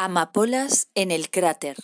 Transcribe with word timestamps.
Amapolas 0.00 0.86
en 0.94 1.10
el 1.10 1.28
cráter. 1.28 1.76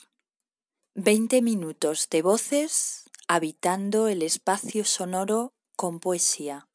Veinte 0.94 1.42
minutos 1.42 2.08
de 2.08 2.22
voces 2.22 3.10
habitando 3.26 4.06
el 4.06 4.22
espacio 4.22 4.84
sonoro 4.84 5.52
con 5.74 5.98
poesía. 5.98 6.68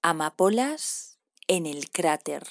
Amapolas 0.00 1.18
en 1.46 1.66
el 1.66 1.90
cráter. 1.90 2.46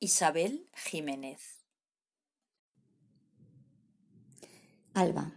Isabel 0.00 0.70
Jiménez. 0.74 1.66
Alba. 4.94 5.32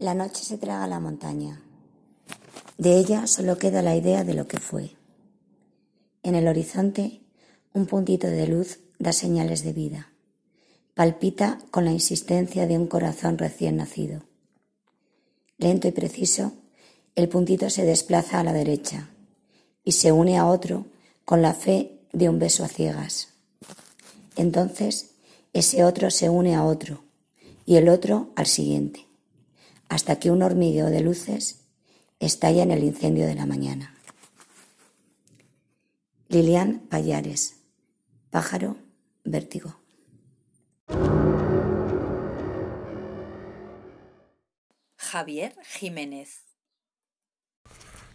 La 0.00 0.14
noche 0.14 0.42
se 0.42 0.58
traga 0.58 0.88
la 0.88 0.98
montaña. 0.98 1.62
De 2.78 2.98
ella 2.98 3.28
solo 3.28 3.58
queda 3.58 3.80
la 3.80 3.94
idea 3.94 4.24
de 4.24 4.34
lo 4.34 4.48
que 4.48 4.58
fue. 4.58 4.97
En 6.28 6.34
el 6.34 6.46
horizonte, 6.46 7.22
un 7.72 7.86
puntito 7.86 8.26
de 8.26 8.46
luz 8.46 8.80
da 8.98 9.14
señales 9.14 9.64
de 9.64 9.72
vida. 9.72 10.12
Palpita 10.92 11.58
con 11.70 11.86
la 11.86 11.90
insistencia 11.90 12.66
de 12.66 12.76
un 12.76 12.86
corazón 12.86 13.38
recién 13.38 13.78
nacido. 13.78 14.24
Lento 15.56 15.88
y 15.88 15.92
preciso, 15.92 16.52
el 17.14 17.30
puntito 17.30 17.70
se 17.70 17.86
desplaza 17.86 18.40
a 18.40 18.44
la 18.44 18.52
derecha 18.52 19.08
y 19.84 19.92
se 19.92 20.12
une 20.12 20.36
a 20.36 20.44
otro 20.44 20.84
con 21.24 21.40
la 21.40 21.54
fe 21.54 21.98
de 22.12 22.28
un 22.28 22.38
beso 22.38 22.62
a 22.62 22.68
ciegas. 22.68 23.28
Entonces, 24.36 25.14
ese 25.54 25.82
otro 25.82 26.10
se 26.10 26.28
une 26.28 26.54
a 26.54 26.66
otro 26.66 27.04
y 27.64 27.76
el 27.76 27.88
otro 27.88 28.32
al 28.36 28.44
siguiente, 28.44 29.06
hasta 29.88 30.16
que 30.16 30.30
un 30.30 30.42
hormigueo 30.42 30.90
de 30.90 31.00
luces 31.00 31.60
estalla 32.20 32.64
en 32.64 32.70
el 32.70 32.84
incendio 32.84 33.26
de 33.26 33.34
la 33.34 33.46
mañana. 33.46 33.97
Lilian 36.30 36.80
Payares, 36.90 37.64
Pájaro, 38.28 38.76
Vértigo. 39.24 39.80
Javier 44.98 45.54
Jiménez. 45.64 46.44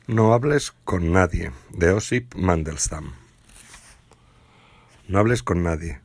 No 0.05 0.31
hables 0.35 0.73
con 0.83 1.11
nadie, 1.11 1.53
de 1.71 1.89
Osip 1.89 2.35
Mandelstam. 2.35 3.13
No 5.07 5.17
hables 5.17 5.41
con 5.41 5.63
nadie. 5.63 5.99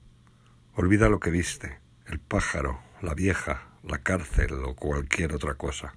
Olvida 0.76 1.10
lo 1.10 1.20
que 1.20 1.28
viste, 1.28 1.78
el 2.06 2.20
pájaro, 2.20 2.80
la 3.02 3.12
vieja, 3.12 3.68
la 3.82 3.98
cárcel 3.98 4.54
o 4.64 4.74
cualquier 4.74 5.34
otra 5.34 5.56
cosa. 5.56 5.94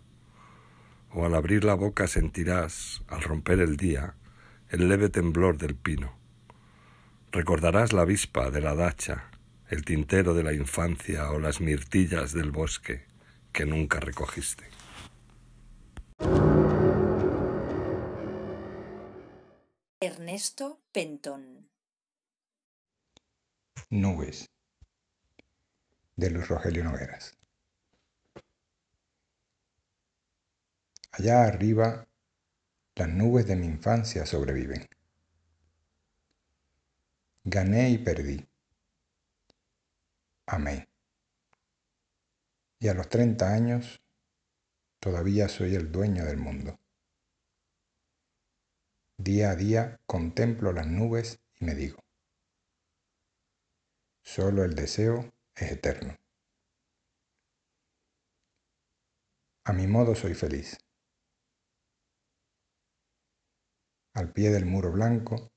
O 1.14 1.26
al 1.26 1.36
abrir 1.36 1.64
la 1.64 1.76
boca 1.76 2.08
sentirás, 2.08 3.02
al 3.08 3.22
romper 3.22 3.62
el 3.62 3.78
día, 3.78 4.16
el 4.72 4.88
leve 4.88 5.10
temblor 5.10 5.58
del 5.58 5.76
pino. 5.76 6.18
Recordarás 7.32 7.92
la 7.92 8.04
avispa 8.04 8.52
de 8.52 8.62
la 8.62 8.74
dacha, 8.74 9.30
el 9.68 9.84
tintero 9.84 10.34
de 10.34 10.44
la 10.44 10.54
infancia 10.54 11.30
o 11.32 11.40
las 11.40 11.60
mirtillas 11.60 12.32
del 12.32 12.52
bosque 12.52 13.06
que 13.52 13.66
nunca 13.66 14.00
recogiste. 14.00 14.64
Ernesto 20.00 20.80
Pentón. 20.94 21.70
Nubes 23.90 24.50
de 26.16 26.30
Luis 26.30 26.48
Rogelio 26.48 26.86
Nogueras. 26.86 27.38
Allá 31.12 31.44
arriba, 31.44 32.08
las 32.96 33.10
nubes 33.10 33.48
de 33.48 33.56
mi 33.56 33.68
infancia 33.68 34.26
sobreviven. 34.26 34.88
Gané 37.44 37.90
y 37.90 37.98
perdí. 37.98 38.46
Amé. 40.46 40.88
Y 42.80 42.88
a 42.90 42.94
los 42.94 43.10
30 43.10 43.54
años 43.54 44.02
todavía 45.00 45.48
soy 45.48 45.76
el 45.76 45.92
dueño 45.92 46.26
del 46.26 46.38
mundo. 46.38 46.80
Día 49.18 49.52
a 49.52 49.56
día 49.56 50.00
contemplo 50.06 50.74
las 50.74 50.88
nubes 50.88 51.40
y 51.60 51.66
me 51.66 51.76
digo, 51.76 52.04
solo 54.22 54.64
el 54.64 54.76
deseo 54.76 55.32
es 55.56 55.72
eterno. 55.72 56.18
A 59.64 59.74
mi 59.74 59.86
modo 59.86 60.16
soy 60.16 60.34
feliz. 60.34 60.78
Al 64.14 64.34
pie 64.34 64.50
del 64.50 64.66
muro 64.66 64.92
blanco, 64.92 65.52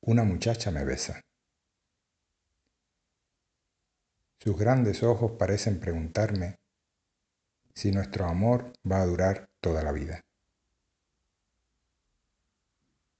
una 0.00 0.24
muchacha 0.24 0.72
me 0.72 0.84
besa. 0.84 1.20
Sus 4.40 4.58
grandes 4.58 5.02
ojos 5.04 5.32
parecen 5.38 5.78
preguntarme 5.78 6.58
si 7.74 7.92
nuestro 7.92 8.26
amor 8.26 8.72
va 8.90 9.00
a 9.02 9.06
durar 9.06 9.48
toda 9.60 9.82
la 9.82 9.92
vida. 9.92 10.24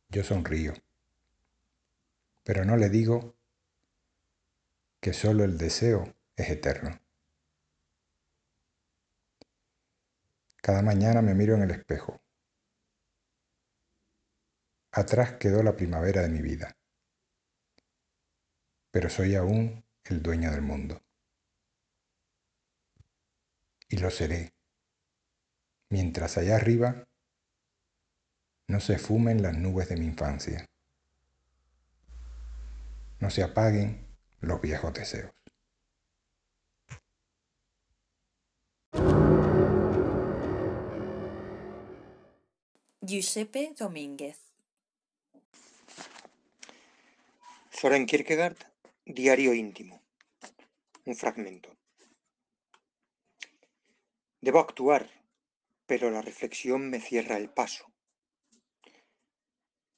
Yo 0.08 0.24
sonrío, 0.24 0.72
pero 2.42 2.64
no 2.64 2.76
le 2.76 2.88
digo 2.88 3.36
que 5.00 5.12
solo 5.12 5.44
el 5.44 5.56
deseo 5.56 6.14
es 6.34 6.50
eterno. 6.50 6.98
Cada 10.62 10.82
mañana 10.82 11.22
me 11.22 11.34
miro 11.34 11.54
en 11.54 11.62
el 11.62 11.70
espejo. 11.70 12.20
Atrás 14.96 15.34
quedó 15.34 15.62
la 15.62 15.76
primavera 15.76 16.22
de 16.22 16.30
mi 16.30 16.40
vida, 16.40 16.74
pero 18.90 19.10
soy 19.10 19.34
aún 19.34 19.84
el 20.04 20.22
dueño 20.22 20.50
del 20.50 20.62
mundo. 20.62 21.02
Y 23.90 23.98
lo 23.98 24.10
seré, 24.10 24.54
mientras 25.90 26.38
allá 26.38 26.56
arriba 26.56 27.06
no 28.68 28.80
se 28.80 28.96
fumen 28.96 29.42
las 29.42 29.54
nubes 29.58 29.90
de 29.90 29.98
mi 29.98 30.06
infancia, 30.06 30.64
no 33.20 33.28
se 33.28 33.42
apaguen 33.42 34.08
los 34.40 34.62
viejos 34.62 34.94
deseos. 34.94 35.30
Giuseppe 43.02 43.74
Domínguez. 43.78 44.45
Soren 47.78 48.06
Kierkegaard, 48.06 48.56
Diario 49.04 49.52
íntimo. 49.52 50.02
Un 51.04 51.14
fragmento. 51.14 51.76
Debo 54.40 54.60
actuar, 54.60 55.10
pero 55.84 56.10
la 56.10 56.22
reflexión 56.22 56.88
me 56.88 57.02
cierra 57.02 57.36
el 57.36 57.50
paso. 57.50 57.84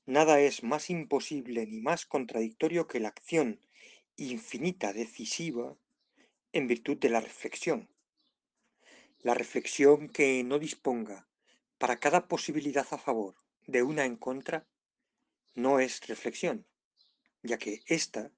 Nada 0.07 0.41
es 0.41 0.65
más 0.65 0.91
imposible 0.91 1.69
ni 1.69 1.81
más 1.81 2.05
contradictorio 2.05 2.89
que 2.89 2.99
la 2.99 3.11
acción 3.11 3.61
infinita 4.17 4.93
decisiva 4.93 5.77
en 6.51 6.67
virtud 6.67 6.97
de 6.97 7.11
la 7.11 7.21
reflexión. 7.21 7.89
La 9.21 9.35
reflexión 9.35 10.09
que 10.09 10.43
no 10.43 10.59
disponga 10.59 11.29
para 11.79 12.01
cada 12.01 12.27
posibilidad 12.27 12.89
a 12.91 12.99
favor 12.99 13.37
de 13.69 13.85
una 13.85 14.05
en 14.05 14.17
contra 14.17 14.67
no 15.55 15.79
es 15.79 16.05
reflexión, 16.09 16.67
ya 17.43 17.59
que 17.59 17.83
ésta 17.87 18.31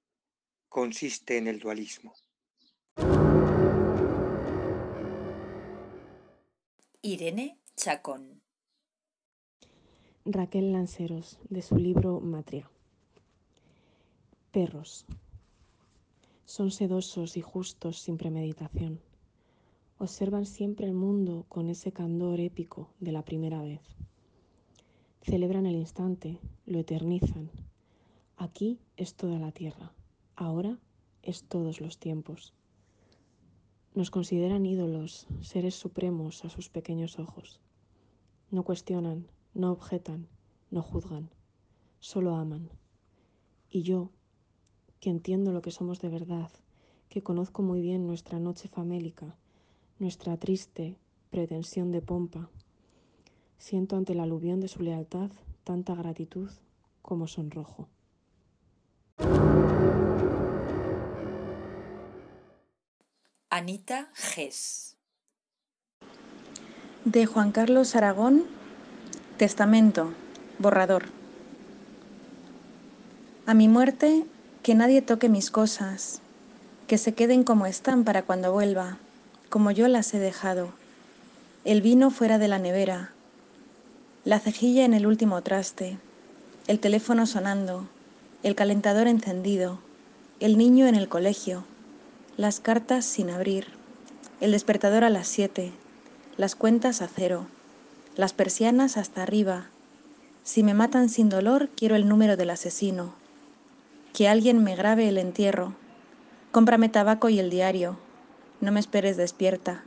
consiste 0.69 1.37
en 1.37 1.47
el 1.47 1.59
dualismo. 1.59 2.15
Irene 7.03 7.59
Chacón. 7.77 8.43
Raquel 10.27 10.72
Lanceros, 10.72 11.38
de 11.49 11.62
su 11.62 11.77
libro 11.77 12.21
Matria. 12.21 12.70
Perros. 14.52 15.06
Son 16.44 16.70
sedosos 16.70 17.37
y 17.37 17.41
justos 17.41 18.00
sin 18.00 18.19
premeditación. 18.19 19.00
Observan 19.99 20.44
siempre 20.44 20.87
el 20.87 20.93
mundo 20.93 21.46
con 21.49 21.69
ese 21.69 21.93
candor 21.93 22.38
épico 22.38 22.91
de 23.00 23.12
la 23.12 23.25
primera 23.25 23.62
vez. 23.62 23.81
Celebran 25.23 25.67
el 25.67 25.76
instante, 25.76 26.38
lo 26.67 26.79
eternizan. 26.79 27.50
Aquí 28.40 28.78
es 28.96 29.16
toda 29.16 29.38
la 29.38 29.52
tierra, 29.52 29.92
ahora 30.34 30.78
es 31.22 31.44
todos 31.44 31.82
los 31.82 31.98
tiempos. 31.98 32.54
Nos 33.94 34.10
consideran 34.10 34.64
ídolos, 34.64 35.26
seres 35.42 35.75
supremos 35.75 36.42
a 36.46 36.48
sus 36.48 36.70
pequeños 36.70 37.19
ojos. 37.19 37.60
No 38.50 38.62
cuestionan, 38.62 39.28
no 39.52 39.70
objetan, 39.70 40.26
no 40.70 40.81
juzgan, 40.81 41.28
solo 41.98 42.34
aman. 42.34 42.70
Y 43.69 43.82
yo, 43.82 44.08
que 45.00 45.10
entiendo 45.10 45.52
lo 45.52 45.60
que 45.60 45.70
somos 45.70 46.00
de 46.00 46.08
verdad, 46.08 46.50
que 47.10 47.22
conozco 47.22 47.60
muy 47.60 47.82
bien 47.82 48.06
nuestra 48.06 48.38
noche 48.38 48.69
famélica, 48.69 49.36
nuestra 49.98 50.38
triste 50.38 50.96
pretensión 51.28 51.93
de 51.93 52.00
pompa. 52.00 52.48
Siento 53.58 53.96
ante 53.96 54.14
la 54.14 54.22
aluvión 54.22 54.60
de 54.60 54.69
su 54.69 54.82
lealtad 54.82 55.31
tanta 55.62 55.94
gratitud 55.94 56.48
como 57.02 57.26
sonrojo. 57.26 57.90
Anita 63.52 64.08
Gess. 64.14 64.96
De 67.05 67.26
Juan 67.26 67.52
Carlos 67.52 67.94
Aragón, 67.96 68.44
Testamento, 69.37 70.14
borrador. 70.58 71.05
A 73.46 73.55
mi 73.55 73.69
muerte, 73.69 74.25
que 74.62 74.75
nadie 74.75 75.02
toque 75.02 75.28
mis 75.28 75.50
cosas, 75.50 76.22
que 76.87 76.96
se 76.96 77.12
queden 77.12 77.44
como 77.44 77.67
están 77.67 78.05
para 78.05 78.22
cuando 78.22 78.52
vuelva, 78.52 78.99
como 79.49 79.72
yo 79.72 79.88
las 79.88 80.14
he 80.14 80.19
dejado. 80.19 80.72
El 81.64 81.82
vino 81.82 82.11
fuera 82.11 82.38
de 82.38 82.49
la 82.49 82.58
nevera, 82.58 83.12
la 84.25 84.38
cejilla 84.38 84.84
en 84.84 84.94
el 84.94 85.06
último 85.06 85.43
traste, 85.43 85.99
el 86.67 86.81
teléfono 86.81 87.26
sonando, 87.26 87.88
el 88.42 88.54
calentador 88.54 89.06
encendido, 89.06 89.78
el 90.40 90.56
niño 90.56 90.87
en 90.87 90.94
el 90.94 91.08
colegio, 91.08 91.64
las 92.38 92.58
cartas 92.58 93.04
sin 93.04 93.28
abrir, 93.28 93.66
el 94.40 94.52
despertador 94.52 95.04
a 95.04 95.10
las 95.10 95.28
siete, 95.28 95.72
las 96.38 96.54
cuentas 96.54 97.02
a 97.02 97.08
cero, 97.08 97.46
las 98.16 98.32
persianas 98.32 98.96
hasta 98.96 99.22
arriba. 99.22 99.66
Si 100.42 100.62
me 100.62 100.72
matan 100.72 101.10
sin 101.10 101.28
dolor, 101.28 101.69
quiero 101.76 101.96
el 101.96 102.08
número 102.08 102.38
del 102.38 102.48
asesino. 102.48 103.12
Que 104.14 104.26
alguien 104.26 104.64
me 104.64 104.75
grabe 104.75 105.06
el 105.08 105.19
entierro. 105.19 105.75
Cómprame 106.50 106.88
tabaco 106.88 107.28
y 107.28 107.38
el 107.38 107.50
diario. 107.50 107.98
No 108.62 108.72
me 108.72 108.81
esperes 108.81 109.19
despierta. 109.19 109.84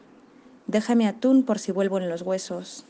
Déjame 0.67 1.07
atún 1.07 1.41
por 1.41 1.57
si 1.57 1.71
vuelvo 1.71 1.97
en 1.97 2.07
los 2.07 2.21
huesos. 2.21 2.85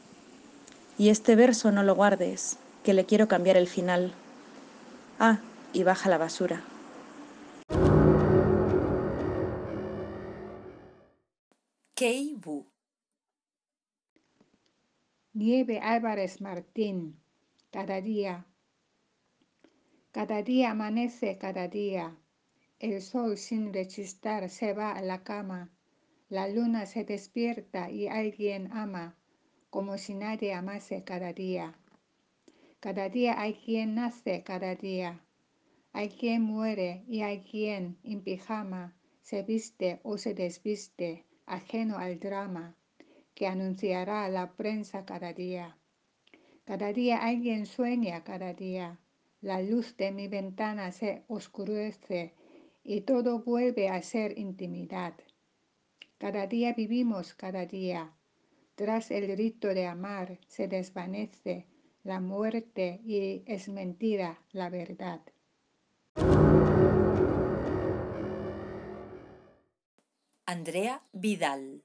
Y 0.97 1.07
este 1.07 1.37
verso 1.37 1.71
no 1.71 1.83
lo 1.83 1.95
guardes, 1.95 2.57
que 2.83 2.93
le 2.93 3.05
quiero 3.05 3.29
cambiar 3.29 3.55
el 3.55 3.67
final. 3.67 4.11
Ah, 5.19 5.39
y 5.73 5.83
baja 5.83 6.09
la 6.09 6.17
basura. 6.17 6.63
Kei 11.95 12.35
Bu. 12.35 12.67
Nieve 15.33 15.79
Álvarez 15.79 16.41
Martín, 16.41 17.19
cada 17.71 18.01
día. 18.01 18.45
Cada 20.11 20.43
día 20.43 20.71
amanece 20.71 21.39
cada 21.39 21.67
día. 21.67 22.15
El 22.79 23.01
sol 23.01 23.37
sin 23.37 23.73
rechistar 23.73 24.49
se 24.49 24.73
va 24.73 24.91
a 24.91 25.01
la 25.01 25.23
cama. 25.23 25.71
La 26.29 26.47
luna 26.47 26.85
se 26.85 27.03
despierta 27.03 27.89
y 27.89 28.07
alguien 28.07 28.71
ama, 28.71 29.15
como 29.69 29.97
si 29.97 30.13
nadie 30.13 30.53
amase 30.53 31.03
cada 31.03 31.33
día. 31.33 31.79
Cada 32.79 33.09
día 33.09 33.39
hay 33.39 33.55
quien 33.55 33.95
nace 33.95 34.43
cada 34.43 34.75
día. 34.75 35.23
Hay 35.95 36.09
quien 36.09 36.41
muere 36.41 37.03
y 37.07 37.21
hay 37.21 37.41
quien 37.41 37.97
en 38.03 38.21
pijama 38.23 38.95
se 39.21 39.43
viste 39.43 39.99
o 40.01 40.17
se 40.17 40.33
desviste 40.33 41.25
ajeno 41.45 41.99
al 41.99 42.19
drama 42.19 42.75
que 43.35 43.45
anunciará 43.45 44.27
la 44.27 44.53
prensa 44.53 45.05
cada 45.05 45.33
día. 45.33 45.77
Cada 46.65 46.93
día 46.93 47.17
alguien 47.17 47.67
sueña 47.67 48.23
cada 48.23 48.53
día. 48.55 48.99
La 49.41 49.61
luz 49.61 49.95
de 49.95 50.11
mi 50.11 50.27
ventana 50.27 50.91
se 50.91 51.25
oscurece 51.27 52.33
y 52.83 53.01
todo 53.01 53.43
vuelve 53.43 53.89
a 53.89 54.01
ser 54.01 54.39
intimidad. 54.39 55.13
Cada 56.17 56.47
día 56.47 56.73
vivimos 56.73 57.35
cada 57.35 57.67
día. 57.67 58.13
Tras 58.73 59.11
el 59.11 59.37
rito 59.37 59.67
de 59.67 59.85
amar 59.85 60.39
se 60.47 60.67
desvanece 60.67 61.67
la 62.03 62.19
muerte 62.19 62.99
y 63.05 63.43
es 63.45 63.69
mentira 63.69 64.41
la 64.51 64.69
verdad. 64.69 65.21
Andrea 70.53 71.01
Vidal. 71.13 71.81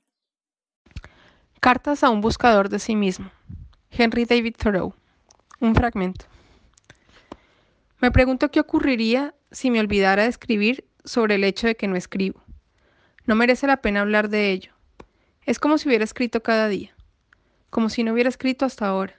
Cartas 1.59 2.05
a 2.05 2.11
un 2.11 2.21
buscador 2.21 2.69
de 2.69 2.79
sí 2.79 2.97
mismo. 2.97 3.31
Henry 3.91 4.27
David 4.27 4.57
Thoreau. 4.59 4.95
Un 5.59 5.75
fragmento. 5.75 6.27
Me 7.99 8.11
pregunto 8.11 8.51
qué 8.51 8.61
ocurriría 8.61 9.35
si 9.51 9.71
me 9.71 9.81
olvidara 9.81 10.25
de 10.25 10.29
escribir 10.29 10.87
sobre 11.03 11.37
el 11.37 11.45
hecho 11.45 11.67
de 11.67 11.77
que 11.77 11.89
no 11.89 11.97
escribo. 11.97 12.43
No 13.25 13.35
merece 13.37 13.67
la 13.67 13.79
pena 13.79 14.03
hablar 14.03 14.29
de 14.29 14.53
ello. 14.53 14.73
Es 15.47 15.59
como 15.59 15.79
si 15.79 15.89
hubiera 15.89 16.05
escrito 16.05 16.43
cada 16.43 16.69
día, 16.69 16.95
como 17.71 17.89
si 17.89 18.05
no 18.05 18.13
hubiera 18.13 18.29
escrito 18.29 18.67
hasta 18.67 18.87
ahora. 18.87 19.15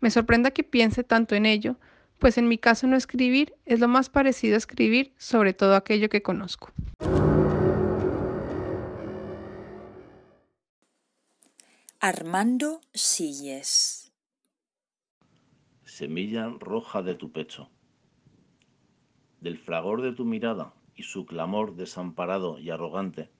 Me 0.00 0.10
sorprenda 0.10 0.50
que 0.50 0.64
piense 0.64 1.04
tanto 1.04 1.36
en 1.36 1.46
ello, 1.46 1.76
pues 2.18 2.36
en 2.38 2.48
mi 2.48 2.58
caso 2.58 2.88
no 2.88 2.96
escribir 2.96 3.54
es 3.66 3.78
lo 3.78 3.86
más 3.86 4.08
parecido 4.08 4.56
a 4.56 4.58
escribir 4.58 5.14
sobre 5.16 5.54
todo 5.54 5.76
aquello 5.76 6.08
que 6.08 6.22
conozco. 6.22 6.72
Armando 12.04 12.80
Silles. 12.92 14.12
Semilla 15.84 16.52
roja 16.58 17.00
de 17.00 17.14
tu 17.14 17.30
pecho. 17.30 17.70
Del 19.40 19.56
fragor 19.56 20.02
de 20.02 20.10
tu 20.10 20.24
mirada 20.24 20.74
y 20.96 21.04
su 21.04 21.26
clamor 21.26 21.76
desamparado 21.76 22.58
y 22.58 22.70
arrogante, 22.70 23.30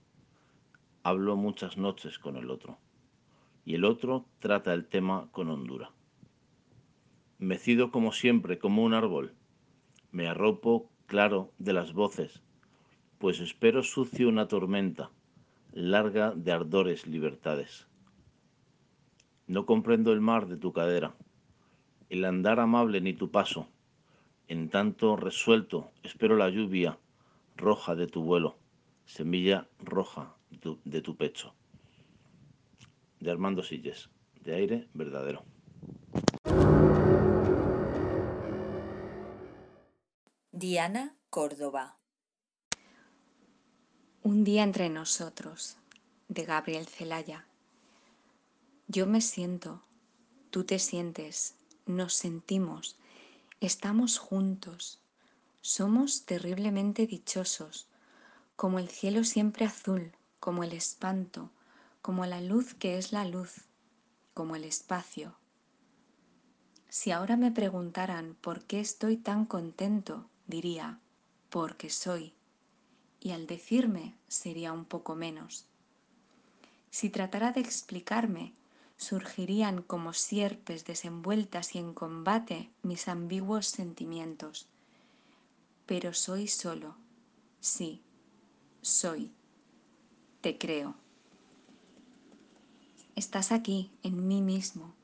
hablo 1.03 1.35
muchas 1.35 1.77
noches 1.77 2.21
con 2.21 2.37
el 2.37 2.51
otro, 2.51 2.79
y 3.65 3.75
el 3.75 3.85
otro 3.85 4.27
trata 4.39 4.73
el 4.75 4.87
tema 4.87 5.29
con 5.33 5.51
hondura. 5.51 5.91
Mecido 7.41 7.91
como 7.91 8.13
siempre, 8.13 8.61
como 8.61 8.85
un 8.85 8.95
árbol, 8.95 9.35
me 10.13 10.29
arropo 10.29 10.89
claro 11.07 11.53
de 11.59 11.73
las 11.73 11.95
voces, 11.95 12.45
pues 13.19 13.41
espero 13.41 13.83
sucio 13.83 14.29
una 14.29 14.47
tormenta, 14.47 15.11
larga 15.73 16.31
de 16.31 16.53
ardores 16.53 17.09
libertades 17.09 17.89
no 19.47 19.67
comprendo 19.67 20.13
el 20.13 20.21
mar 20.21 20.47
de 20.47 20.57
tu 20.57 20.73
cadera, 20.73 21.15
el 22.09 22.25
andar 22.25 22.61
amable 22.61 23.01
ni 23.01 23.15
tu 23.15 23.31
paso. 23.31 23.69
En 24.49 24.69
tanto 24.69 25.17
resuelto 25.17 25.91
espero 26.03 26.37
la 26.37 26.51
lluvia 26.51 26.99
roja 27.57 27.95
de 27.95 28.07
tu 28.07 28.23
vuelo, 28.23 28.57
semilla 29.07 29.69
roja 29.79 30.35
de 30.51 31.01
tu, 31.01 31.17
pecho. 31.17 31.55
De 33.21 33.31
Armando 33.31 33.63
Silles, 33.63 34.11
de 34.45 34.55
aire 34.55 34.89
verdadero. 34.95 35.45
Diana 40.51 41.17
Córdoba. 41.31 41.97
Un 44.23 44.45
día 44.45 44.63
entre 44.63 44.89
nosotros, 44.89 45.79
de 46.29 46.45
Gabriel 46.45 46.87
Celaya. 46.87 47.47
Yo 48.95 49.07
me 49.07 49.23
siento, 49.23 49.81
tú 50.51 50.65
te 50.65 50.79
sientes, 50.79 51.55
nos 51.87 52.13
sentimos, 52.13 52.99
estamos 53.59 54.19
juntos, 54.19 55.01
somos 55.63 56.27
terriblemente 56.27 57.07
dichosos, 57.07 57.87
como 58.55 58.79
el 58.79 58.91
cielo 58.91 59.25
siempre 59.25 59.65
azul, 59.65 60.13
como 60.41 60.63
el 60.63 60.75
espanto, 60.75 61.49
como 62.03 62.27
la 62.27 62.43
luz 62.43 62.75
que 62.75 62.99
es 62.99 63.13
la 63.13 63.25
luz, 63.25 63.63
como 64.35 64.57
el 64.57 64.65
espacio. 64.65 65.37
Si 66.91 67.13
ahora 67.13 67.39
me 67.39 67.51
preguntaran 67.51 68.37
por 68.43 68.61
qué 68.65 68.81
estoy 68.81 69.17
tan 69.17 69.47
contento, 69.47 70.29
diría, 70.47 70.99
porque 71.49 71.89
soy. 71.89 72.35
Y 73.21 73.31
al 73.31 73.47
decirme 73.47 74.19
sería 74.29 74.71
un 74.75 74.85
poco 74.85 75.15
menos. 75.15 75.65
Si 76.91 77.09
tratara 77.09 77.53
de 77.53 77.63
explicarme, 77.63 78.53
surgirían 79.03 79.83
como 79.83 80.13
sierpes 80.13 80.85
desenvueltas 80.85 81.75
y 81.75 81.79
en 81.79 81.93
combate 81.93 82.71
mis 82.83 83.09
ambiguos 83.09 83.67
sentimientos. 83.67 84.69
Pero 85.87 86.15
soy 86.15 86.49
solo, 86.49 86.95
sí, 87.61 88.01
soy, 88.81 89.33
te 90.41 90.57
creo. 90.57 90.95
Estás 93.17 93.53
aquí, 93.53 93.91
en 94.03 94.27
mí 94.27 94.41
mismo. 94.41 94.95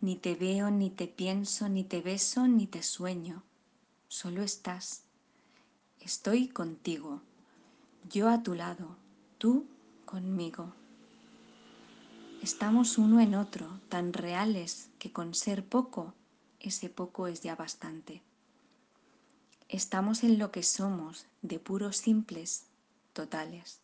Ni 0.00 0.16
te 0.16 0.34
veo, 0.34 0.70
ni 0.70 0.90
te 0.90 1.08
pienso, 1.08 1.68
ni 1.68 1.82
te 1.82 2.02
beso, 2.02 2.46
ni 2.46 2.66
te 2.66 2.82
sueño. 2.82 3.42
Solo 4.06 4.42
estás. 4.42 5.04
Estoy 6.00 6.48
contigo. 6.48 7.22
Yo 8.10 8.28
a 8.28 8.42
tu 8.42 8.54
lado, 8.54 8.96
tú 9.38 9.66
conmigo. 10.04 10.77
Estamos 12.42 12.98
uno 12.98 13.18
en 13.20 13.34
otro, 13.34 13.80
tan 13.88 14.12
reales 14.12 14.90
que 15.00 15.12
con 15.12 15.34
ser 15.34 15.64
poco, 15.64 16.14
ese 16.60 16.88
poco 16.88 17.26
es 17.26 17.42
ya 17.42 17.56
bastante. 17.56 18.22
Estamos 19.68 20.22
en 20.22 20.38
lo 20.38 20.52
que 20.52 20.62
somos, 20.62 21.26
de 21.42 21.58
puros 21.58 21.96
simples, 21.96 22.66
totales. 23.12 23.80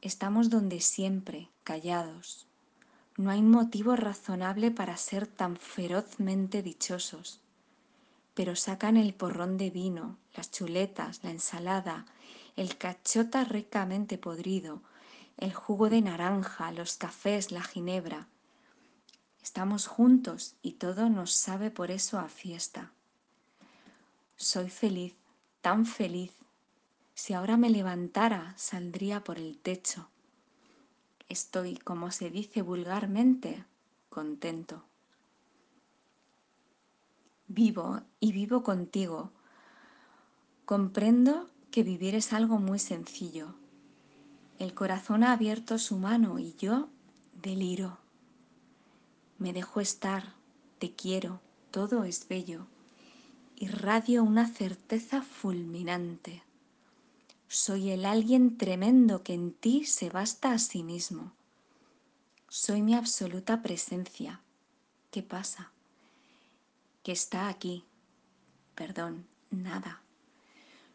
Estamos 0.00 0.48
donde 0.48 0.80
siempre, 0.80 1.50
callados. 1.62 2.46
No 3.18 3.30
hay 3.30 3.42
motivo 3.42 3.94
razonable 3.94 4.70
para 4.70 4.96
ser 4.96 5.26
tan 5.26 5.56
ferozmente 5.56 6.62
dichosos, 6.62 7.40
pero 8.34 8.56
sacan 8.56 8.96
el 8.96 9.12
porrón 9.12 9.58
de 9.58 9.68
vino, 9.68 10.16
las 10.34 10.50
chuletas, 10.50 11.22
la 11.22 11.32
ensalada, 11.32 12.06
el 12.56 12.78
cachota 12.78 13.44
ricamente 13.44 14.16
podrido, 14.16 14.80
el 15.38 15.54
jugo 15.54 15.88
de 15.88 16.02
naranja, 16.02 16.72
los 16.72 16.96
cafés, 16.96 17.52
la 17.52 17.62
ginebra. 17.62 18.26
Estamos 19.42 19.86
juntos 19.86 20.56
y 20.62 20.72
todo 20.72 21.08
nos 21.08 21.32
sabe 21.32 21.70
por 21.70 21.90
eso 21.90 22.18
a 22.18 22.28
fiesta. 22.28 22.92
Soy 24.36 24.68
feliz, 24.68 25.14
tan 25.60 25.86
feliz. 25.86 26.32
Si 27.14 27.34
ahora 27.34 27.56
me 27.56 27.70
levantara, 27.70 28.54
saldría 28.56 29.22
por 29.22 29.38
el 29.38 29.58
techo. 29.58 30.08
Estoy, 31.28 31.76
como 31.76 32.10
se 32.10 32.30
dice 32.30 32.62
vulgarmente, 32.62 33.64
contento. 34.08 34.84
Vivo 37.46 38.02
y 38.20 38.32
vivo 38.32 38.62
contigo. 38.62 39.30
Comprendo 40.64 41.48
que 41.70 41.82
vivir 41.82 42.14
es 42.14 42.32
algo 42.32 42.58
muy 42.58 42.78
sencillo. 42.78 43.54
El 44.58 44.74
corazón 44.74 45.22
ha 45.22 45.32
abierto 45.32 45.78
su 45.78 45.98
mano 45.98 46.38
y 46.38 46.54
yo 46.58 46.88
deliro. 47.42 47.98
Me 49.38 49.52
dejo 49.52 49.80
estar, 49.80 50.34
te 50.80 50.92
quiero, 50.92 51.40
todo 51.70 52.02
es 52.02 52.26
bello. 52.26 52.66
Irradio 53.56 54.24
una 54.24 54.48
certeza 54.48 55.22
fulminante. 55.22 56.42
Soy 57.46 57.90
el 57.90 58.04
alguien 58.04 58.58
tremendo 58.58 59.22
que 59.22 59.34
en 59.34 59.52
ti 59.52 59.84
se 59.84 60.10
basta 60.10 60.52
a 60.52 60.58
sí 60.58 60.82
mismo. 60.82 61.32
Soy 62.48 62.82
mi 62.82 62.94
absoluta 62.94 63.62
presencia. 63.62 64.40
¿Qué 65.10 65.22
pasa? 65.22 65.70
Que 67.04 67.12
está 67.12 67.48
aquí. 67.48 67.84
Perdón, 68.74 69.26
nada. 69.50 70.02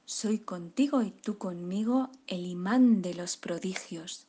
Soy 0.05 0.39
contigo 0.39 1.01
y 1.01 1.11
tú 1.11 1.37
conmigo 1.37 2.09
el 2.27 2.45
imán 2.45 3.01
de 3.01 3.13
los 3.13 3.37
prodigios. 3.37 4.27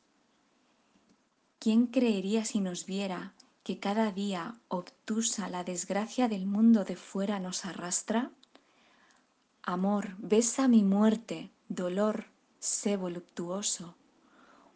¿Quién 1.59 1.87
creería 1.87 2.45
si 2.45 2.61
nos 2.61 2.85
viera 2.85 3.33
que 3.63 3.79
cada 3.79 4.11
día 4.13 4.55
obtusa 4.69 5.49
la 5.49 5.65
desgracia 5.65 6.29
del 6.29 6.45
mundo 6.45 6.85
de 6.85 6.95
fuera 6.95 7.39
nos 7.39 7.65
arrastra? 7.65 8.31
Amor, 9.63 10.15
besa 10.17 10.69
mi 10.69 10.83
muerte, 10.83 11.51
dolor, 11.67 12.27
sé 12.59 12.95
voluptuoso. 12.95 13.95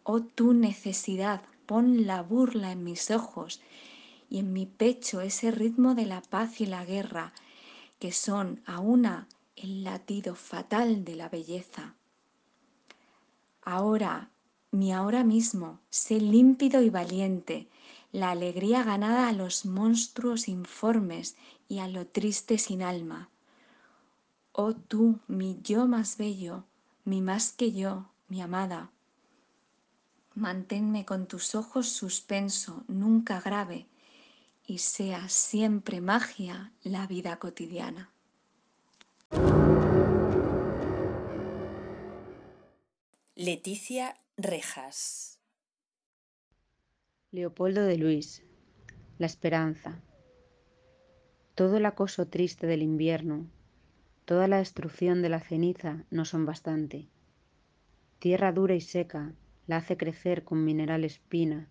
Oh 0.04 0.20
tu 0.20 0.54
necesidad, 0.54 1.44
pon 1.66 2.08
la 2.08 2.22
burla 2.24 2.74
en 2.74 2.84
mis 2.84 3.10
ojos 3.10 3.62
y 4.30 4.40
en 4.40 4.52
mi 4.52 4.66
pecho 4.66 5.22
ese 5.22 5.52
ritmo 5.52 5.96
de 5.96 6.08
la 6.08 6.22
paz 6.22 6.60
y 6.60 6.66
la 6.66 6.84
guerra, 6.84 7.32
que 8.00 8.12
son 8.12 8.62
a 8.66 8.80
una 8.80 9.28
el 9.62 9.84
latido 9.84 10.36
fatal 10.36 11.04
de 11.04 11.16
la 11.16 11.30
belleza. 11.30 11.96
Ahora, 13.62 14.32
mi 14.72 14.94
ahora 14.94 15.24
mismo, 15.24 15.80
sé 15.90 16.20
límpido 16.20 16.82
y 16.82 16.90
valiente, 16.90 17.68
la 18.12 18.32
alegría 18.32 18.84
ganada 18.84 19.28
a 19.28 19.34
los 19.34 19.66
monstruos 19.66 20.48
informes 20.48 21.36
y 21.68 21.80
a 21.80 21.88
lo 21.88 22.08
triste 22.08 22.58
sin 22.58 22.82
alma. 22.82 23.30
Oh 24.52 24.74
tú, 24.74 25.20
mi 25.28 25.60
yo 25.64 25.88
más 25.88 26.18
bello, 26.18 26.66
mi 27.04 27.22
más 27.22 27.52
que 27.52 27.72
yo, 27.72 28.10
mi 28.28 28.42
amada. 28.42 28.92
Manténme 30.36 31.06
con 31.06 31.28
tus 31.28 31.56
ojos 31.56 31.90
suspenso, 31.90 32.84
nunca 32.88 33.42
grave, 33.42 33.88
y 34.66 34.78
sea 34.78 35.28
siempre 35.30 36.02
magia 36.02 36.72
la 36.84 37.08
vida 37.08 37.38
cotidiana. 37.40 38.12
Leticia 43.42 44.16
Rejas. 44.36 45.40
Leopoldo 47.32 47.86
de 47.86 47.98
Luis. 47.98 48.44
La 49.18 49.28
esperanza. 49.28 50.02
Todo 51.56 51.78
el 51.78 51.86
acoso 51.86 52.28
triste 52.28 52.68
del 52.68 52.82
invierno, 52.82 53.48
Toda 54.26 54.50
la 54.50 54.58
destrucción 54.58 55.22
de 55.22 55.30
la 55.30 55.40
ceniza 55.40 56.04
no 56.12 56.26
son 56.26 56.46
bastante. 56.46 57.08
Tierra 58.20 58.52
dura 58.52 58.76
y 58.76 58.82
seca 58.82 59.32
la 59.68 59.78
hace 59.78 59.96
crecer 59.96 60.44
con 60.44 60.66
mineral 60.66 61.06
espina. 61.06 61.70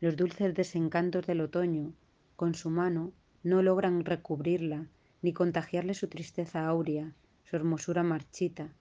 Los 0.00 0.16
dulces 0.16 0.54
desencantos 0.54 1.26
del 1.26 1.40
otoño, 1.40 1.94
con 2.36 2.54
su 2.54 2.68
mano, 2.68 3.14
no 3.42 3.62
logran 3.62 4.04
recubrirla 4.04 4.86
ni 5.22 5.32
contagiarle 5.32 5.94
su 5.94 6.08
tristeza 6.08 6.66
áurea, 6.66 7.14
su 7.44 7.56
hermosura 7.56 8.02
marchita. 8.02 8.72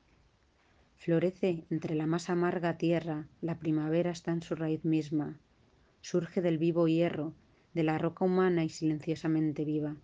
Florece 0.96 1.66
entre 1.70 1.96
la 1.96 2.06
más 2.06 2.30
amarga 2.30 2.78
tierra, 2.78 3.28
la 3.42 3.60
primavera 3.60 4.12
está 4.12 4.32
en 4.32 4.42
su 4.42 4.56
raíz 4.56 4.84
misma, 4.84 5.40
surge 6.02 6.42
del 6.42 6.58
vivo 6.58 6.88
hierro, 6.88 7.34
de 7.74 7.84
la 7.84 7.98
roca 7.98 8.26
humana 8.26 8.64
y 8.64 8.70
silenciosamente 8.70 9.66
viva. 9.66 9.96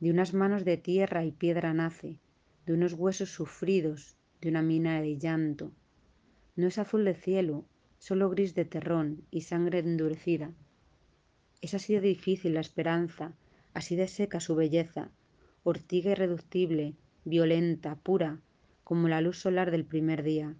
De 0.00 0.10
unas 0.10 0.32
manos 0.32 0.64
de 0.64 0.76
tierra 0.76 1.24
y 1.24 1.32
piedra 1.32 1.74
nace, 1.74 2.18
de 2.66 2.72
unos 2.72 2.92
huesos 2.92 3.30
sufridos, 3.30 4.16
de 4.40 4.48
una 4.48 4.62
mina 4.62 5.00
de 5.00 5.18
llanto. 5.18 5.72
No 6.56 6.66
es 6.66 6.78
azul 6.78 7.04
de 7.04 7.14
cielo, 7.14 7.64
solo 7.98 8.30
gris 8.30 8.54
de 8.54 8.64
terrón 8.64 9.24
y 9.30 9.42
sangre 9.42 9.80
endurecida. 9.80 10.52
Es 11.60 11.74
así 11.74 11.94
de 11.94 12.00
difícil 12.00 12.54
la 12.54 12.60
esperanza, 12.60 13.32
así 13.74 13.96
de 13.96 14.08
seca 14.08 14.40
su 14.40 14.54
belleza, 14.54 15.10
ortiga 15.62 16.12
irreductible, 16.12 16.94
violenta, 17.24 17.96
pura, 17.96 18.40
como 18.84 19.08
la 19.08 19.20
luz 19.20 19.38
solar 19.38 19.70
del 19.70 19.84
primer 19.84 20.22
día, 20.22 20.54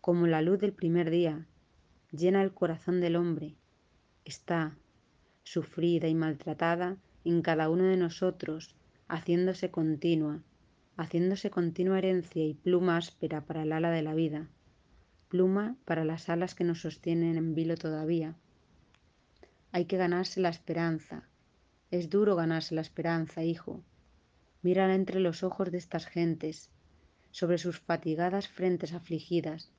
como 0.00 0.26
la 0.26 0.40
luz 0.42 0.58
del 0.58 0.72
primer 0.72 1.10
día, 1.10 1.46
llena 2.10 2.42
el 2.42 2.52
corazón 2.52 3.00
del 3.00 3.16
hombre. 3.16 3.54
Está, 4.24 4.76
sufrida 5.42 6.08
y 6.08 6.14
maltratada, 6.14 6.96
en 7.24 7.42
cada 7.42 7.68
uno 7.68 7.84
de 7.84 7.96
nosotros, 7.96 8.74
haciéndose 9.08 9.70
continua, 9.70 10.42
haciéndose 10.96 11.50
continua 11.50 11.98
herencia 11.98 12.44
y 12.44 12.54
pluma 12.54 12.96
áspera 12.96 13.44
para 13.44 13.62
el 13.64 13.72
ala 13.72 13.90
de 13.90 14.02
la 14.02 14.14
vida, 14.14 14.48
pluma 15.28 15.76
para 15.84 16.04
las 16.04 16.28
alas 16.28 16.54
que 16.54 16.64
nos 16.64 16.80
sostienen 16.80 17.36
en 17.36 17.54
vilo 17.54 17.76
todavía. 17.76 18.36
Hay 19.72 19.84
que 19.84 19.96
ganarse 19.96 20.40
la 20.40 20.48
esperanza. 20.48 21.28
Es 21.90 22.10
duro 22.10 22.36
ganarse 22.36 22.74
la 22.74 22.80
esperanza, 22.80 23.44
hijo. 23.44 23.82
Mírala 24.62 24.94
entre 24.94 25.20
los 25.20 25.42
ojos 25.42 25.70
de 25.70 25.78
estas 25.78 26.06
gentes, 26.06 26.70
sobre 27.30 27.58
sus 27.58 27.80
fatigadas 27.80 28.48
frentes 28.48 28.92
afligidas. 28.92 29.72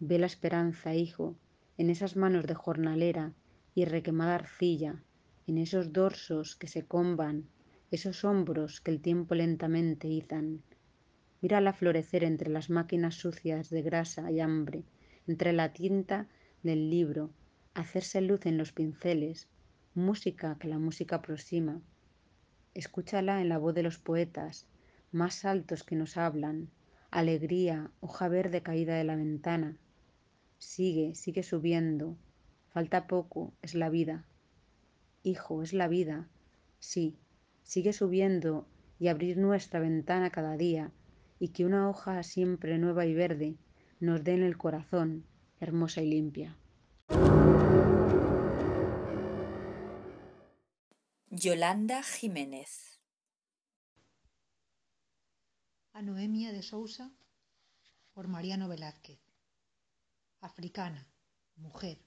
Ve 0.00 0.18
la 0.18 0.26
esperanza, 0.26 0.94
hijo, 0.94 1.36
en 1.78 1.90
esas 1.90 2.16
manos 2.16 2.46
de 2.46 2.54
jornalera 2.54 3.34
y 3.74 3.84
requemada 3.84 4.34
arcilla, 4.34 5.02
en 5.46 5.58
esos 5.58 5.92
dorsos 5.92 6.56
que 6.56 6.66
se 6.66 6.86
comban, 6.86 7.48
esos 7.90 8.24
hombros 8.24 8.80
que 8.80 8.90
el 8.90 9.00
tiempo 9.00 9.34
lentamente 9.34 10.08
izan. 10.08 10.62
Mírala 11.40 11.72
florecer 11.72 12.24
entre 12.24 12.50
las 12.50 12.70
máquinas 12.70 13.14
sucias 13.16 13.70
de 13.70 13.82
grasa 13.82 14.30
y 14.32 14.40
hambre, 14.40 14.84
entre 15.26 15.52
la 15.52 15.72
tinta 15.72 16.28
del 16.62 16.90
libro, 16.90 17.30
hacerse 17.74 18.20
luz 18.20 18.46
en 18.46 18.56
los 18.56 18.72
pinceles, 18.72 19.48
música 19.94 20.56
que 20.58 20.68
la 20.68 20.78
música 20.78 21.16
aproxima. 21.16 21.80
Escúchala 22.74 23.40
en 23.40 23.48
la 23.48 23.58
voz 23.58 23.74
de 23.74 23.84
los 23.84 23.98
poetas, 23.98 24.66
más 25.12 25.44
altos 25.44 25.84
que 25.84 25.94
nos 25.94 26.16
hablan, 26.16 26.70
alegría, 27.10 27.92
hoja 28.00 28.26
verde 28.28 28.62
caída 28.62 28.96
de 28.96 29.04
la 29.04 29.14
ventana. 29.14 29.76
Sigue, 30.58 31.14
sigue 31.14 31.44
subiendo, 31.44 32.16
falta 32.70 33.06
poco, 33.06 33.52
es 33.62 33.74
la 33.74 33.90
vida. 33.90 34.24
Hijo, 35.22 35.62
es 35.62 35.72
la 35.72 35.86
vida. 35.86 36.28
Sí, 36.80 37.16
sigue 37.62 37.92
subiendo 37.92 38.66
y 38.98 39.06
abrir 39.06 39.36
nuestra 39.38 39.78
ventana 39.78 40.30
cada 40.30 40.56
día 40.56 40.90
y 41.38 41.48
que 41.48 41.64
una 41.64 41.88
hoja 41.88 42.22
siempre 42.24 42.78
nueva 42.78 43.06
y 43.06 43.14
verde 43.14 43.54
nos 44.00 44.24
dé 44.24 44.34
en 44.34 44.42
el 44.42 44.58
corazón, 44.58 45.24
hermosa 45.60 46.02
y 46.02 46.10
limpia. 46.10 46.56
Yolanda 51.36 52.00
Jiménez. 52.04 53.00
A 55.92 56.00
Noemia 56.00 56.52
de 56.52 56.62
Sousa 56.62 57.10
por 58.12 58.28
Mariano 58.28 58.68
Velázquez. 58.68 59.18
Africana, 60.40 61.08
mujer. 61.56 61.98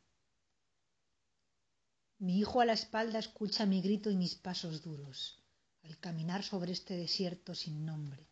Mi 2.20 2.40
hijo 2.40 2.62
a 2.62 2.66
la 2.66 2.72
espalda 2.72 3.20
escucha 3.20 3.66
mi 3.66 3.82
grito 3.82 4.10
y 4.10 4.16
mis 4.16 4.36
pasos 4.36 4.82
duros 4.82 5.44
al 5.84 6.00
caminar 6.00 6.44
sobre 6.44 6.72
este 6.72 6.96
desierto 6.96 7.54
sin 7.54 7.86
nombre. 7.86 8.30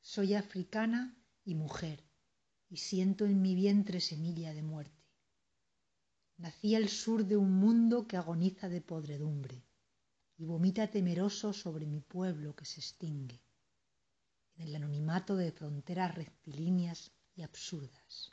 Soy 0.00 0.34
africana 0.34 1.18
y 1.44 1.56
mujer 1.56 2.04
y 2.68 2.76
siento 2.76 3.24
en 3.24 3.42
mi 3.42 3.56
vientre 3.56 4.00
semilla 4.00 4.54
de 4.54 4.62
muerte. 4.62 5.04
Nací 6.36 6.76
al 6.76 6.88
sur 6.88 7.26
de 7.26 7.36
un 7.36 7.50
mundo 7.50 8.06
que 8.06 8.16
agoniza 8.16 8.68
de 8.68 8.80
podredumbre. 8.80 9.67
Y 10.38 10.44
vomita 10.44 10.86
temeroso 10.86 11.52
sobre 11.52 11.84
mi 11.84 12.00
pueblo 12.00 12.54
que 12.54 12.64
se 12.64 12.80
extingue, 12.80 13.42
en 14.56 14.68
el 14.68 14.76
anonimato 14.76 15.36
de 15.36 15.50
fronteras 15.50 16.14
rectilíneas 16.14 17.10
y 17.34 17.42
absurdas. 17.42 18.32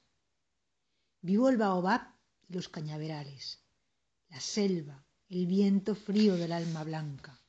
Vivo 1.22 1.50
el 1.50 1.58
baobab 1.58 2.02
y 2.48 2.54
los 2.54 2.70
cañaverales, 2.70 3.60
la 4.30 4.40
selva, 4.40 5.04
el 5.30 5.48
viento 5.48 5.96
frío 5.96 6.36
del 6.36 6.52
alma 6.52 6.84
blanca, 6.84 7.40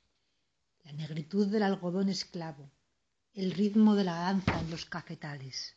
la 0.85 0.93
negritud 0.93 1.49
del 1.49 1.63
algodón 1.63 2.09
esclavo, 2.09 2.71
el 3.35 3.53
ritmo 3.53 3.95
de 3.95 4.05
la 4.05 4.15
danza 4.15 4.59
en 4.59 4.71
los 4.71 4.87
cafetales. 4.87 5.77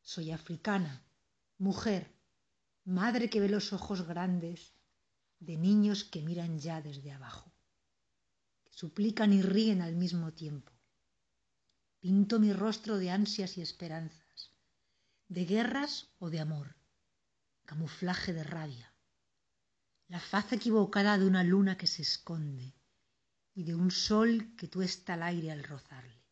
Soy 0.00 0.30
africana, 0.30 1.04
mujer, 1.58 2.10
madre 2.84 3.28
que 3.28 3.40
ve 3.40 3.50
los 3.50 3.74
ojos 3.74 4.06
grandes 4.06 4.72
de 5.40 5.58
niños 5.58 6.04
que 6.04 6.22
miran 6.22 6.58
ya 6.58 6.80
desde 6.80 7.12
abajo, 7.12 7.52
suplican 8.80 9.34
y 9.34 9.42
ríen 9.42 9.82
al 9.82 9.94
mismo 9.94 10.32
tiempo. 10.32 10.72
Pinto 12.00 12.40
mi 12.40 12.50
rostro 12.54 12.96
de 12.96 13.10
ansias 13.10 13.58
y 13.58 13.60
esperanzas, 13.60 14.54
de 15.28 15.44
guerras 15.44 16.08
o 16.18 16.30
de 16.30 16.40
amor, 16.40 16.76
camuflaje 17.66 18.32
de 18.32 18.42
rabia, 18.42 18.94
la 20.08 20.18
faz 20.18 20.54
equivocada 20.54 21.18
de 21.18 21.26
una 21.26 21.44
luna 21.44 21.76
que 21.76 21.86
se 21.86 22.00
esconde 22.00 22.74
y 23.52 23.64
de 23.64 23.74
un 23.74 23.90
sol 23.90 24.54
que 24.56 24.66
tuesta 24.66 25.12
el 25.12 25.24
aire 25.24 25.52
al 25.52 25.62
rozarle. 25.62 26.24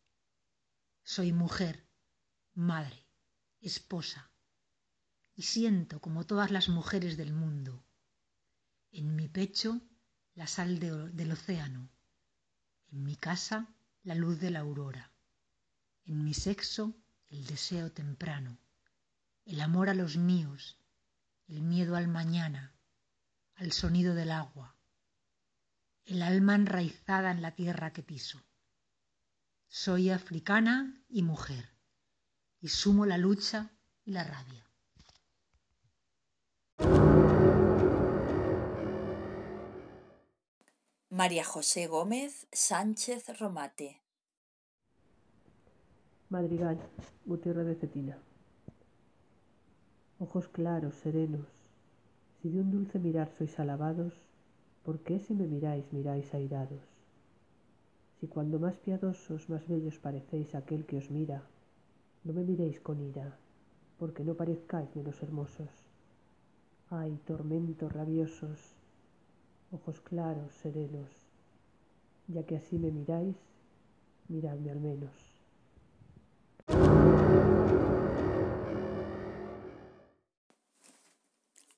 Soy 1.03 1.31
mujer, 1.31 1.87
madre, 2.55 3.05
esposa, 3.61 4.31
y 5.35 5.43
siento 5.43 6.01
como 6.01 6.25
todas 6.25 6.49
las 6.49 6.67
mujeres 6.67 7.15
del 7.15 7.31
mundo. 7.31 7.85
En 8.91 9.15
mi 9.15 9.27
pecho 9.27 9.81
la 10.33 10.47
sal 10.47 10.79
de, 10.79 11.09
del 11.11 11.31
océano, 11.31 11.91
en 12.91 13.03
mi 13.03 13.15
casa 13.15 13.67
la 14.03 14.15
luz 14.15 14.39
de 14.39 14.51
la 14.51 14.59
aurora, 14.59 15.11
en 16.05 16.23
mi 16.23 16.33
sexo 16.33 16.95
el 17.29 17.45
deseo 17.45 17.91
temprano, 17.91 18.57
el 19.45 19.61
amor 19.61 19.89
a 19.89 19.93
los 19.93 20.17
míos, 20.17 20.77
el 21.47 21.61
miedo 21.61 21.95
al 21.95 22.07
mañana, 22.07 22.73
al 23.55 23.71
sonido 23.71 24.15
del 24.15 24.31
agua, 24.31 24.75
el 26.05 26.21
alma 26.21 26.55
enraizada 26.55 27.31
en 27.31 27.41
la 27.41 27.55
tierra 27.55 27.93
que 27.93 28.03
piso. 28.03 28.41
Soy 29.67 30.09
africana 30.09 31.03
y 31.07 31.21
mujer, 31.21 31.69
y 32.59 32.69
sumo 32.69 33.05
la 33.05 33.17
lucha 33.17 33.71
y 34.05 34.11
la 34.11 34.23
rabia. 34.23 34.68
María 41.19 41.43
José 41.43 41.87
Gómez 41.87 42.47
Sánchez 42.53 43.37
Romate. 43.41 43.99
Madrigal, 46.29 46.79
Gutiérrez 47.25 47.67
de 47.67 47.75
Cetina. 47.75 48.17
Ojos 50.21 50.47
claros, 50.47 50.95
serenos, 50.95 51.45
si 52.41 52.47
de 52.47 52.61
un 52.61 52.71
dulce 52.71 52.99
mirar 52.99 53.29
sois 53.37 53.59
alabados, 53.59 54.13
¿por 54.85 54.99
qué 54.99 55.19
si 55.19 55.33
me 55.33 55.45
miráis 55.45 55.91
miráis 55.91 56.33
airados? 56.33 56.85
Si 58.21 58.27
cuando 58.27 58.57
más 58.57 58.77
piadosos, 58.77 59.49
más 59.49 59.67
bellos 59.67 59.99
parecéis 59.99 60.55
aquel 60.55 60.85
que 60.85 60.95
os 60.95 61.11
mira, 61.11 61.43
no 62.23 62.31
me 62.31 62.45
miréis 62.45 62.79
con 62.79 63.01
ira, 63.01 63.37
porque 63.99 64.23
no 64.23 64.35
parezcáis 64.35 64.95
menos 64.95 65.21
hermosos. 65.21 65.73
Ay, 66.89 67.19
tormentos 67.25 67.91
rabiosos, 67.91 68.78
ojos 69.71 70.01
claros, 70.01 70.53
serenos, 70.61 71.09
ya 72.27 72.45
que 72.45 72.57
así 72.57 72.77
me 72.77 72.91
miráis, 72.91 73.35
miradme 74.27 74.71
al 74.71 74.79
menos. 74.79 75.11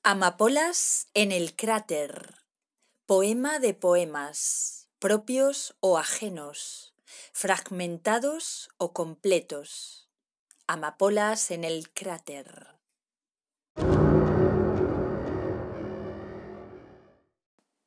Amapolas 0.04 1.08
en 1.14 1.30
el 1.30 1.54
cráter. 1.54 2.34
Poema 3.06 3.60
de 3.60 3.72
poemas, 3.72 4.88
propios 4.98 5.76
o 5.80 5.96
ajenos, 5.96 6.92
fragmentados 7.32 8.68
o 8.78 8.92
completos. 8.92 10.08
Amapolas 10.66 11.50
en 11.50 11.62
el 11.64 11.90
cráter. 11.90 12.71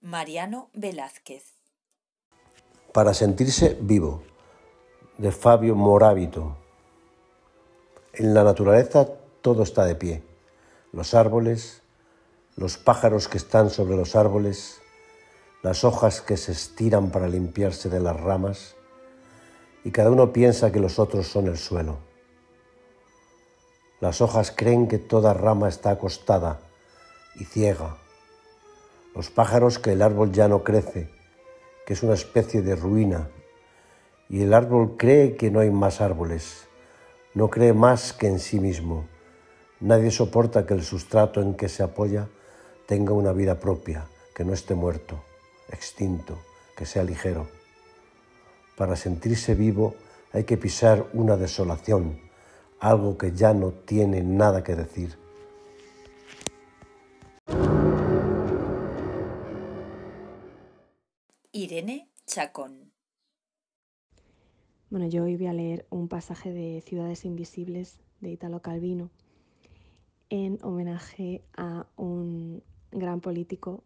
Mariano 0.06 0.70
Velázquez. 0.76 1.56
Para 2.94 3.16
sentirse 3.16 3.76
vivo, 3.82 4.22
de 5.18 5.32
Fabio 5.32 5.74
Morábito. 5.74 6.58
En 8.14 8.36
la 8.36 8.44
naturaleza 8.44 9.08
todo 9.42 9.64
está 9.64 9.84
de 9.84 9.96
pie. 9.96 10.24
Los 10.92 11.16
árboles, 11.16 11.82
los 12.56 12.78
pájaros 12.78 13.28
que 13.28 13.40
están 13.40 13.72
sobre 13.72 13.96
los 13.96 14.16
árboles, 14.16 14.80
las 15.64 15.84
hojas 15.84 16.22
que 16.22 16.38
se 16.38 16.52
estiran 16.52 17.10
para 17.10 17.28
limpiarse 17.28 17.90
de 17.90 18.00
las 18.00 18.16
ramas, 18.16 18.76
y 19.84 19.90
cada 19.90 20.12
uno 20.12 20.32
piensa 20.32 20.72
que 20.72 20.80
los 20.80 21.00
otros 21.00 21.26
son 21.26 21.48
el 21.48 21.58
suelo. 21.58 21.98
Las 24.02 24.22
hojas 24.22 24.54
creen 24.56 24.88
que 24.88 25.00
toda 25.00 25.34
rama 25.34 25.68
está 25.68 25.90
acostada 25.90 26.60
y 27.40 27.46
ciega. 27.46 27.98
Los 29.16 29.30
pájaros 29.30 29.80
que 29.80 29.94
el 29.94 30.02
árbol 30.02 30.32
ya 30.32 30.48
no 30.48 30.64
crece, 30.64 31.10
que 31.86 31.94
es 31.94 32.04
una 32.04 32.14
especie 32.14 32.62
de 32.62 32.76
ruina, 32.76 33.30
y 34.30 34.42
el 34.42 34.54
árbol 34.54 34.98
cree 34.98 35.38
que 35.38 35.50
no 35.50 35.62
hay 35.62 35.72
más 35.72 36.02
árboles, 36.02 36.68
no 37.34 37.50
cree 37.50 37.74
más 37.74 38.14
que 38.14 38.28
en 38.28 38.40
sí 38.40 38.60
mismo. 38.60 39.08
Nadie 39.80 40.12
soporta 40.12 40.66
que 40.66 40.74
el 40.74 40.84
sustrato 40.84 41.42
en 41.42 41.56
que 41.56 41.70
se 41.70 41.84
apoya 41.84 42.28
tenga 42.88 43.14
una 43.14 43.32
vida 43.32 43.60
propia, 43.60 44.08
que 44.36 44.44
no 44.44 44.54
esté 44.54 44.76
muerto 44.76 45.24
extinto, 45.72 46.40
que 46.76 46.86
sea 46.86 47.04
ligero. 47.04 47.48
Para 48.78 48.96
sentirse 48.96 49.56
vivo 49.56 49.96
hay 50.34 50.44
que 50.44 50.58
pisar 50.58 51.06
una 51.14 51.38
desolación, 51.38 52.20
algo 52.80 53.18
que 53.18 53.32
ya 53.32 53.54
no 53.54 53.72
tiene 53.72 54.22
nada 54.22 54.64
que 54.64 54.76
decir. 54.76 55.18
Irene 61.66 62.08
Chacón. 62.28 62.92
Bueno, 64.92 65.08
yo 65.08 65.24
hoy 65.24 65.36
voy 65.36 65.48
a 65.48 65.54
leer 65.54 65.88
un 65.90 66.08
pasaje 66.08 66.54
de 66.54 66.80
Ciudades 66.82 67.26
Invisibles 67.26 68.02
de 68.22 68.30
Italo 68.30 68.62
Calvino 68.62 69.10
en 70.30 70.60
homenaje 70.62 71.44
a 71.58 71.88
un 71.96 72.62
gran 72.92 73.20
político 73.20 73.84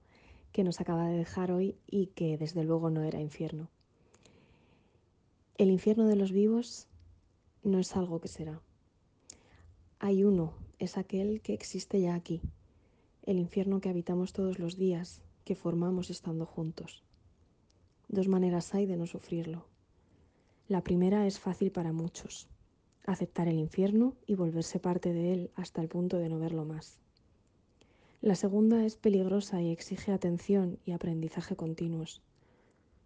que 0.52 0.66
nos 0.66 0.82
acaba 0.82 1.08
de 1.08 1.20
dejar 1.20 1.54
hoy 1.54 1.78
y 1.88 2.08
que 2.08 2.38
desde 2.38 2.66
luego 2.66 2.90
no 2.90 3.02
era 3.02 3.22
infierno. 3.22 3.70
El 5.58 5.70
infierno 5.70 6.06
de 6.06 6.18
los 6.18 6.34
vivos 6.34 6.90
no 7.64 7.80
es 7.80 7.96
algo 7.96 8.20
que 8.20 8.28
será. 8.28 8.62
Hay 10.00 10.26
uno, 10.26 10.52
es 10.80 10.98
aquel 10.98 11.40
que 11.40 11.54
existe 11.54 12.02
ya 12.02 12.14
aquí, 12.14 12.42
el 13.24 13.40
infierno 13.40 13.80
que 13.80 13.88
habitamos 13.88 14.34
todos 14.34 14.60
los 14.60 14.76
días, 14.76 15.22
que 15.46 15.56
formamos 15.56 16.10
estando 16.10 16.46
juntos. 16.46 17.06
Dos 18.10 18.28
maneras 18.28 18.74
hay 18.74 18.88
de 18.88 18.98
no 18.98 19.06
sufrirlo. 19.06 19.66
La 20.68 20.84
primera 20.84 21.28
es 21.28 21.40
fácil 21.40 21.72
para 21.72 21.92
muchos, 21.92 22.48
aceptar 23.06 23.48
el 23.48 23.60
infierno 23.60 24.16
y 24.26 24.34
volverse 24.34 24.80
parte 24.80 25.14
de 25.14 25.32
él 25.32 25.52
hasta 25.56 25.82
el 25.82 25.90
punto 25.90 26.18
de 26.18 26.28
no 26.28 26.40
verlo 26.40 26.66
más. 26.66 26.98
La 28.22 28.34
segunda 28.34 28.84
es 28.84 28.98
peligrosa 28.98 29.62
y 29.62 29.72
exige 29.72 30.12
atención 30.12 30.80
y 30.86 30.92
aprendizaje 30.92 31.56
continuos. 31.56 32.24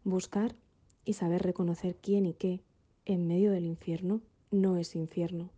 Buscar 0.05 0.55
y 1.03 1.13
saber 1.13 1.43
reconocer 1.43 1.97
quién 1.97 2.25
y 2.25 2.33
qué 2.33 2.61
en 3.05 3.27
medio 3.27 3.51
del 3.51 3.65
infierno 3.65 4.21
no 4.51 4.77
es 4.77 4.95
infierno 4.95 5.49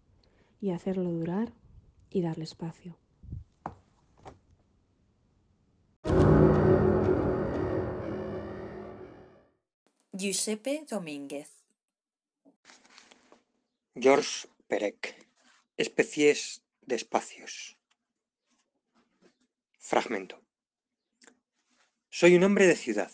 y 0.59 0.71
hacerlo 0.71 1.11
durar 1.11 1.53
y 2.09 2.21
darle 2.21 2.45
espacio. 2.45 2.97
Giuseppe 10.17 10.85
Domínguez. 10.89 11.49
George 13.95 14.47
Perec. 14.69 15.13
Especies 15.75 16.63
de 16.83 16.95
espacios. 16.95 17.77
Fragmento. 19.77 20.41
Soy 22.09 22.35
un 22.35 22.45
hombre 22.45 22.65
de 22.65 22.77
ciudad. 22.77 23.11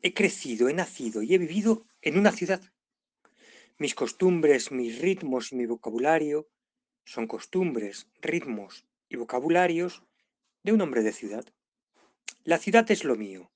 He 0.00 0.14
crecido, 0.14 0.70
he 0.70 0.72
nacido 0.72 1.20
y 1.22 1.34
he 1.34 1.38
vivido 1.38 1.84
en 2.00 2.16
una 2.16 2.32
ciudad. 2.32 2.62
Mis 3.76 3.94
costumbres, 3.94 4.72
mis 4.72 5.02
ritmos 5.02 5.52
y 5.52 5.56
mi 5.56 5.66
vocabulario 5.66 6.48
son 7.04 7.26
costumbres, 7.26 8.08
ritmos 8.22 8.86
y 9.10 9.16
vocabularios 9.16 10.02
de 10.62 10.72
un 10.72 10.80
hombre 10.80 11.02
de 11.02 11.12
ciudad. 11.12 11.44
La 12.42 12.56
ciudad 12.56 12.90
es 12.90 13.04
lo 13.04 13.16
mío 13.16 13.50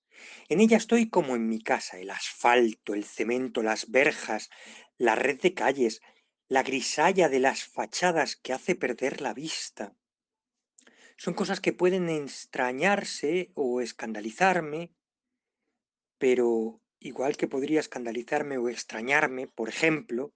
En 0.48 0.60
ella 0.60 0.76
estoy 0.76 1.08
como 1.08 1.36
en 1.36 1.48
mi 1.48 1.60
casa, 1.60 1.98
el 1.98 2.10
asfalto, 2.10 2.94
el 2.94 3.04
cemento, 3.04 3.62
las 3.62 3.90
verjas, 3.90 4.50
la 4.96 5.14
red 5.14 5.40
de 5.40 5.54
calles, 5.54 6.00
la 6.48 6.62
grisalla 6.62 7.28
de 7.28 7.40
las 7.40 7.64
fachadas 7.64 8.36
que 8.36 8.52
hace 8.52 8.74
perder 8.74 9.20
la 9.20 9.34
vista. 9.34 9.94
Son 11.16 11.34
cosas 11.34 11.60
que 11.60 11.72
pueden 11.72 12.08
extrañarse 12.08 13.50
o 13.54 13.80
escandalizarme, 13.80 14.92
pero 16.18 16.80
igual 17.00 17.36
que 17.36 17.48
podría 17.48 17.80
escandalizarme 17.80 18.58
o 18.58 18.68
extrañarme, 18.68 19.46
por 19.46 19.68
ejemplo, 19.68 20.32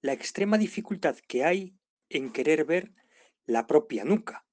la 0.00 0.12
extrema 0.12 0.58
dificultad 0.58 1.16
que 1.28 1.44
hay 1.44 1.74
en 2.08 2.32
querer 2.32 2.64
ver 2.64 2.92
la 3.46 3.66
propia 3.66 4.04
nuca 4.04 4.46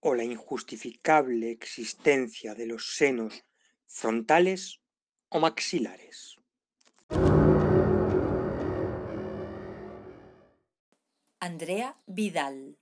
o 0.00 0.14
la 0.14 0.24
injustificable 0.24 1.50
existencia 1.50 2.54
de 2.54 2.66
los 2.66 2.94
senos 2.94 3.45
frontales 3.86 4.80
o 5.28 5.40
maxilares. 5.40 6.36
Andrea 11.40 11.96
Vidal. 12.06 12.76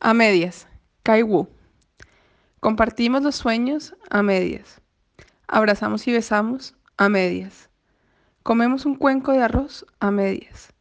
A 0.00 0.14
medias. 0.14 0.66
Kai 1.02 1.22
Wu. 1.22 1.48
Compartimos 2.60 3.22
los 3.22 3.36
sueños 3.36 3.94
a 4.10 4.22
medias. 4.22 4.80
Abrazamos 5.46 6.06
y 6.08 6.12
besamos 6.12 6.74
a 6.96 7.08
medias. 7.08 7.68
Comemos 8.42 8.86
un 8.86 8.94
cuenco 8.94 9.32
de 9.32 9.42
arroz 9.42 9.84
a 9.98 10.10
medias. 10.10 10.72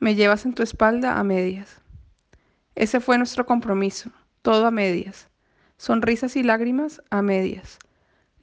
Me 0.00 0.14
llevas 0.14 0.44
en 0.44 0.54
tu 0.54 0.62
espalda 0.62 1.18
a 1.18 1.24
medias. 1.24 1.80
Ese 2.74 3.00
fue 3.00 3.16
nuestro 3.18 3.46
compromiso, 3.46 4.10
todo 4.42 4.66
a 4.66 4.70
medias. 4.70 5.28
Sonrisas 5.76 6.36
y 6.36 6.42
lágrimas 6.42 7.02
a 7.10 7.22
medias. 7.22 7.78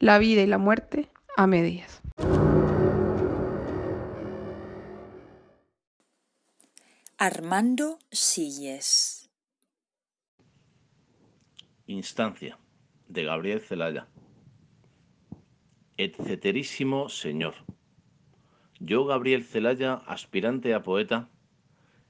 La 0.02 0.18
vida 0.18 0.42
y 0.42 0.48
la 0.48 0.58
muerte 0.58 1.10
a 1.38 1.46
medias. 1.46 2.02
Armando 7.20 8.00
Silles. 8.10 9.30
Instancia 11.86 12.58
de 13.10 13.26
Gabriel 13.26 13.62
Celaya. 13.62 14.08
Etceterísimo 15.98 17.08
Señor. 17.08 17.54
Yo, 18.80 19.06
Gabriel 19.06 19.44
Celaya, 19.44 20.02
aspirante 20.08 20.74
a 20.74 20.82
poeta, 20.82 21.30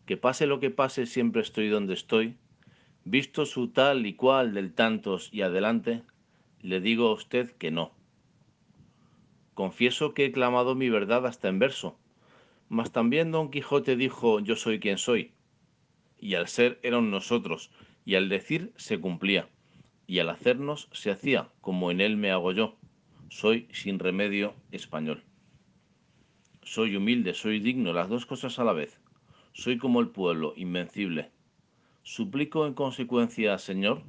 que 0.05 0.15
pase 0.15 0.47
lo 0.47 0.61
que 0.61 0.69
pase, 0.69 1.05
siempre 1.05 1.41
estoy 1.41 1.67
donde 1.67 1.95
estoy, 1.95 2.37
visto 3.03 3.45
su 3.45 3.67
tal 3.67 4.05
y 4.05 4.15
cual 4.15 4.53
del 4.53 4.73
tantos 4.73 5.27
y 5.33 5.41
adelante, 5.41 6.03
le 6.61 6.81
digo 6.81 7.07
a 7.07 7.13
usted 7.13 7.51
que 7.51 7.71
no. 7.71 7.91
Confieso 9.53 10.13
que 10.13 10.25
he 10.25 10.31
clamado 10.31 10.75
mi 10.75 10.89
verdad 10.89 11.25
hasta 11.25 11.49
en 11.49 11.59
verso, 11.59 11.97
mas 12.69 12.91
también 12.91 13.31
Don 13.31 13.51
Quijote 13.51 13.95
dijo 13.95 14.39
yo 14.39 14.55
soy 14.55 14.79
quien 14.79 14.97
soy, 14.97 15.31
y 16.19 16.35
al 16.35 16.47
ser 16.47 16.79
eran 16.83 17.11
nosotros, 17.11 17.71
y 18.05 18.15
al 18.15 18.29
decir 18.29 18.73
se 18.77 18.99
cumplía, 18.99 19.49
y 20.07 20.19
al 20.19 20.29
hacernos 20.29 20.89
se 20.91 21.11
hacía, 21.11 21.49
como 21.61 21.91
en 21.91 22.01
él 22.01 22.17
me 22.17 22.31
hago 22.31 22.51
yo, 22.51 22.77
soy 23.29 23.67
sin 23.71 23.99
remedio 23.99 24.53
español. 24.71 25.23
Soy 26.63 26.95
humilde, 26.95 27.33
soy 27.33 27.59
digno, 27.59 27.91
las 27.91 28.07
dos 28.07 28.25
cosas 28.25 28.59
a 28.59 28.63
la 28.63 28.73
vez. 28.73 28.99
Soy 29.53 29.77
como 29.77 29.99
el 29.99 30.09
pueblo, 30.09 30.53
invencible. 30.55 31.31
Suplico 32.03 32.67
en 32.67 32.73
consecuencia, 32.73 33.57
Señor, 33.57 34.03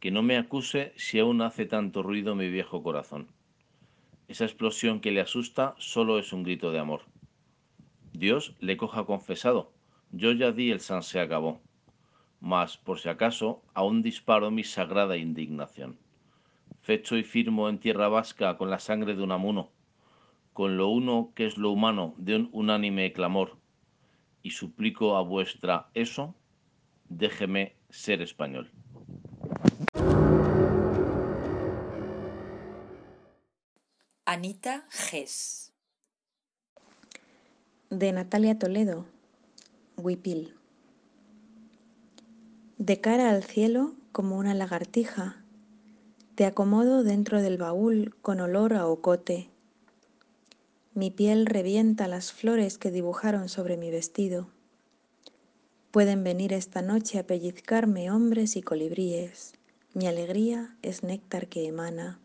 que 0.00 0.10
no 0.10 0.22
me 0.22 0.38
acuse 0.38 0.92
si 0.96 1.18
aún 1.18 1.42
hace 1.42 1.66
tanto 1.66 2.02
ruido 2.02 2.34
mi 2.34 2.48
viejo 2.48 2.82
corazón. 2.82 3.28
Esa 4.28 4.44
explosión 4.44 5.00
que 5.00 5.10
le 5.10 5.20
asusta 5.20 5.74
solo 5.78 6.18
es 6.18 6.32
un 6.32 6.42
grito 6.42 6.72
de 6.72 6.78
amor. 6.78 7.02
Dios 8.12 8.54
le 8.60 8.76
coja 8.76 9.04
confesado. 9.04 9.72
Yo 10.10 10.32
ya 10.32 10.52
di 10.52 10.70
el 10.70 10.80
san 10.80 11.02
se 11.02 11.20
acabó. 11.20 11.60
Mas, 12.40 12.78
por 12.78 12.98
si 12.98 13.08
acaso, 13.08 13.62
aún 13.74 14.02
disparo 14.02 14.50
mi 14.50 14.64
sagrada 14.64 15.18
indignación. 15.18 15.98
Fecho 16.80 17.16
y 17.18 17.22
firmo 17.22 17.68
en 17.68 17.78
tierra 17.78 18.08
vasca 18.08 18.56
con 18.56 18.70
la 18.70 18.78
sangre 18.78 19.14
de 19.14 19.22
un 19.22 19.32
amuno, 19.32 19.70
con 20.54 20.78
lo 20.78 20.88
uno 20.88 21.32
que 21.34 21.44
es 21.44 21.58
lo 21.58 21.70
humano 21.70 22.14
de 22.16 22.36
un 22.36 22.48
unánime 22.52 23.12
clamor, 23.12 23.58
y 24.42 24.50
suplico 24.50 25.16
a 25.16 25.22
vuestra 25.22 25.90
eso, 25.92 26.34
déjeme 27.08 27.74
ser 27.90 28.22
español. 28.22 28.70
Anita 34.32 34.84
Gess. 34.90 35.72
De 37.90 38.12
Natalia 38.12 38.56
Toledo, 38.56 39.04
Huipil. 39.96 40.54
De 42.78 43.00
cara 43.00 43.30
al 43.30 43.42
cielo, 43.42 43.92
como 44.12 44.38
una 44.38 44.54
lagartija, 44.54 45.42
te 46.36 46.46
acomodo 46.46 47.02
dentro 47.02 47.42
del 47.42 47.58
baúl 47.58 48.14
con 48.22 48.38
olor 48.38 48.74
a 48.74 48.86
ocote. 48.86 49.50
Mi 50.94 51.10
piel 51.10 51.44
revienta 51.44 52.06
las 52.06 52.30
flores 52.30 52.78
que 52.78 52.92
dibujaron 52.92 53.48
sobre 53.48 53.76
mi 53.76 53.90
vestido. 53.90 54.46
Pueden 55.90 56.22
venir 56.22 56.52
esta 56.52 56.82
noche 56.82 57.18
a 57.18 57.26
pellizcarme 57.26 58.12
hombres 58.12 58.54
y 58.54 58.62
colibríes. 58.62 59.54
Mi 59.92 60.06
alegría 60.06 60.76
es 60.82 61.02
néctar 61.02 61.48
que 61.48 61.66
emana. 61.66 62.20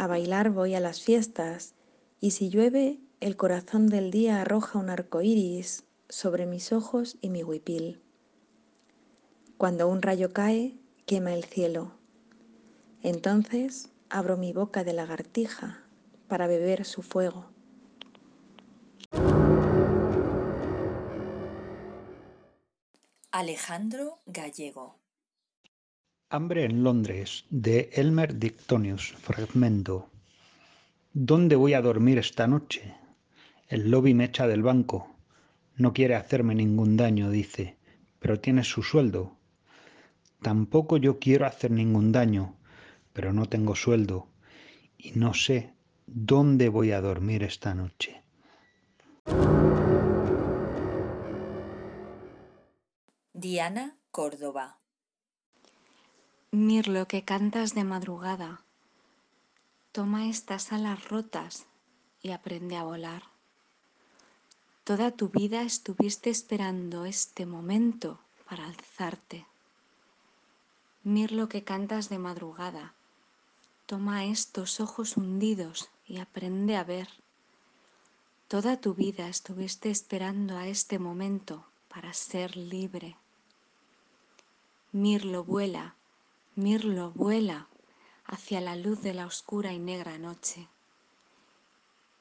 A 0.00 0.06
bailar 0.06 0.48
voy 0.48 0.74
a 0.74 0.80
las 0.80 1.02
fiestas, 1.02 1.74
y 2.22 2.30
si 2.30 2.48
llueve, 2.48 3.00
el 3.20 3.36
corazón 3.36 3.86
del 3.86 4.10
día 4.10 4.40
arroja 4.40 4.78
un 4.78 4.88
arco 4.88 5.20
iris 5.20 5.84
sobre 6.08 6.46
mis 6.46 6.72
ojos 6.72 7.18
y 7.20 7.28
mi 7.28 7.42
huipil. 7.42 8.00
Cuando 9.58 9.88
un 9.88 10.00
rayo 10.00 10.32
cae, 10.32 10.78
quema 11.04 11.34
el 11.34 11.44
cielo. 11.44 11.92
Entonces 13.02 13.90
abro 14.08 14.38
mi 14.38 14.54
boca 14.54 14.84
de 14.84 14.94
lagartija 14.94 15.84
para 16.28 16.46
beber 16.46 16.86
su 16.86 17.02
fuego. 17.02 17.50
Alejandro 23.32 24.22
Gallego. 24.24 24.99
Hambre 26.32 26.64
en 26.64 26.84
Londres, 26.84 27.44
de 27.50 27.90
Elmer 27.92 28.38
Dictonius, 28.38 29.14
fragmento. 29.18 30.10
¿Dónde 31.12 31.56
voy 31.56 31.74
a 31.74 31.82
dormir 31.82 32.18
esta 32.18 32.46
noche? 32.46 32.94
El 33.66 33.90
lobby 33.90 34.14
me 34.14 34.26
echa 34.26 34.46
del 34.46 34.62
banco. 34.62 35.12
No 35.74 35.92
quiere 35.92 36.14
hacerme 36.14 36.54
ningún 36.54 36.96
daño, 36.96 37.30
dice, 37.30 37.78
pero 38.20 38.38
tiene 38.38 38.62
su 38.62 38.84
sueldo. 38.84 39.38
Tampoco 40.40 40.98
yo 40.98 41.18
quiero 41.18 41.46
hacer 41.46 41.72
ningún 41.72 42.12
daño, 42.12 42.54
pero 43.12 43.32
no 43.32 43.46
tengo 43.46 43.74
sueldo 43.74 44.28
y 44.96 45.10
no 45.16 45.34
sé 45.34 45.74
dónde 46.06 46.68
voy 46.68 46.92
a 46.92 47.00
dormir 47.00 47.42
esta 47.42 47.74
noche. 47.74 48.22
Diana 53.32 53.98
Córdoba. 54.12 54.79
Mirlo 56.52 57.06
que 57.06 57.22
cantas 57.22 57.74
de 57.76 57.84
madrugada, 57.84 58.64
toma 59.92 60.26
estas 60.26 60.72
alas 60.72 61.08
rotas 61.08 61.66
y 62.22 62.32
aprende 62.32 62.76
a 62.76 62.82
volar. 62.82 63.22
Toda 64.82 65.12
tu 65.12 65.28
vida 65.28 65.62
estuviste 65.62 66.28
esperando 66.28 67.04
este 67.04 67.46
momento 67.46 68.18
para 68.48 68.66
alzarte. 68.66 69.46
Mirlo 71.04 71.48
que 71.48 71.62
cantas 71.62 72.08
de 72.08 72.18
madrugada, 72.18 72.94
toma 73.86 74.24
estos 74.24 74.80
ojos 74.80 75.16
hundidos 75.16 75.88
y 76.04 76.18
aprende 76.18 76.76
a 76.76 76.82
ver. 76.82 77.10
Toda 78.48 78.80
tu 78.80 78.94
vida 78.94 79.28
estuviste 79.28 79.88
esperando 79.88 80.56
a 80.56 80.66
este 80.66 80.98
momento 80.98 81.64
para 81.86 82.12
ser 82.12 82.56
libre. 82.56 83.16
Mirlo 84.90 85.44
vuela 85.44 85.94
Mirlo 86.60 87.12
vuela 87.12 87.68
hacia 88.26 88.60
la 88.60 88.76
luz 88.76 89.00
de 89.00 89.14
la 89.14 89.24
oscura 89.24 89.72
y 89.72 89.78
negra 89.78 90.18
noche. 90.18 90.68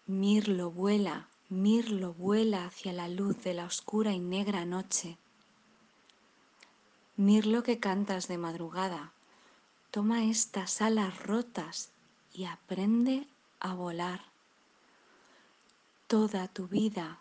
Mirlo 0.08 0.72
vuela, 0.72 1.28
Mirlo 1.50 2.14
vuela 2.14 2.64
hacia 2.66 2.94
la 2.94 3.10
luz 3.10 3.44
de 3.44 3.54
la 3.54 3.66
oscura 3.66 4.14
y 4.14 4.20
negra 4.22 4.64
noche. 4.64 5.18
Mirlo 7.18 7.64
que 7.64 7.82
cantas 7.82 8.30
de 8.30 8.38
madrugada, 8.38 9.12
toma 9.92 10.24
estas 10.24 10.82
alas 10.82 11.22
rotas 11.22 11.90
y 12.32 12.46
aprende 12.46 13.28
a 13.60 13.74
volar. 13.74 14.22
Toda 16.08 16.48
tu 16.48 16.70
vida 16.70 17.20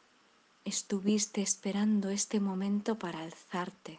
estuviste 0.65 1.43
esperando 1.43 2.11
este 2.11 2.39
momento 2.39 2.97
para 2.97 3.25
alzarte. 3.25 3.99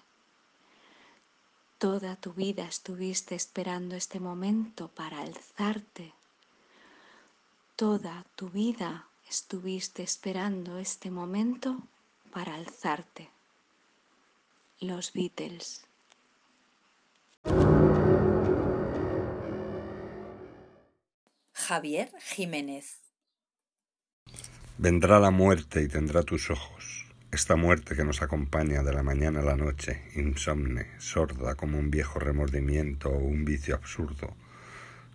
Toda 1.80 2.18
tu 2.18 2.34
vida 2.34 2.66
estuviste 2.66 3.36
esperando 3.36 3.96
este 3.96 4.20
momento 4.20 4.90
para 4.90 5.22
alzarte. 5.22 6.12
Toda 7.78 8.26
tu 8.36 8.50
vida 8.50 9.08
estuviste 9.30 10.04
esperando 10.04 10.78
este 10.78 11.10
momento 11.10 11.82
para 12.34 12.56
alzarte. 12.56 13.30
Los 14.82 15.14
Beatles. 15.14 15.86
Javier 21.54 22.12
Jiménez. 22.20 23.00
Vendrá 24.78 25.18
la 25.22 25.32
muerte 25.32 25.82
y 25.82 25.88
tendrá 25.88 26.24
tus 26.24 26.50
ojos, 26.50 27.06
esta 27.32 27.56
muerte 27.56 27.96
que 27.96 28.04
nos 28.04 28.24
acompaña 28.24 28.82
de 28.82 28.92
la 28.92 29.04
mañana 29.04 29.42
a 29.42 29.44
la 29.44 29.56
noche, 29.56 30.02
insomne, 30.16 30.88
sorda 30.98 31.54
como 31.54 31.78
un 31.78 31.92
viejo 31.92 32.18
remordimiento 32.20 33.10
o 33.10 33.20
un 33.20 33.46
vicio 33.46 33.76
absurdo. 33.76 34.36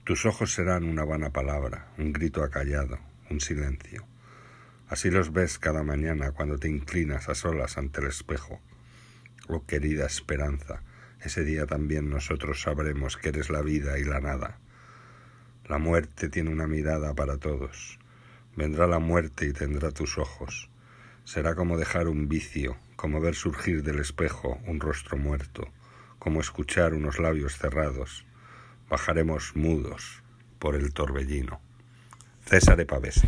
Tus 0.05 0.25
ojos 0.25 0.55
serán 0.55 0.85
una 0.85 1.05
vana 1.05 1.31
palabra, 1.31 1.89
un 1.99 2.13
grito 2.13 2.45
acallado, 2.45 3.01
un 3.31 3.41
silencio. 3.41 4.07
Así 4.89 5.11
los 5.11 5.33
ves 5.33 5.59
cada 5.59 5.83
mañana 5.83 6.31
cuando 6.31 6.57
te 6.57 6.69
inclinas 6.69 7.29
a 7.29 7.35
solas 7.35 7.79
ante 7.79 8.01
el 8.01 8.07
espejo. 8.07 8.61
Oh 9.49 9.67
querida 9.67 10.07
esperanza, 10.07 10.83
ese 11.21 11.43
día 11.43 11.67
también 11.67 12.11
nosotros 12.11 12.63
sabremos 12.63 13.17
que 13.17 13.31
eres 13.31 13.51
la 13.51 13.63
vida 13.63 13.99
y 13.99 14.05
la 14.05 14.21
nada. 14.21 14.59
La 15.67 15.79
muerte 15.79 16.29
tiene 16.29 16.51
una 16.51 16.69
mirada 16.69 17.13
para 17.15 17.39
todos. 17.39 17.99
Vendrá 18.55 18.87
la 18.87 19.01
muerte 19.01 19.47
y 19.47 19.53
tendrá 19.53 19.91
tus 19.91 20.17
ojos. 20.17 20.71
Será 21.25 21.55
como 21.55 21.79
dejar 21.79 22.09
un 22.09 22.29
vicio, 22.29 22.77
como 22.97 23.21
ver 23.21 23.35
surgir 23.35 23.83
del 23.83 23.99
espejo 23.99 24.61
un 24.67 24.81
rostro 24.81 25.17
muerto, 25.17 25.69
como 26.19 26.41
escuchar 26.41 26.95
unos 26.95 27.19
labios 27.19 27.57
cerrados. 27.57 28.27
Bajaremos 28.89 29.57
mudos 29.57 30.23
por 30.59 30.75
el 30.75 30.93
torbellino. 30.93 31.61
César 32.45 32.87
Pavese. 32.87 33.27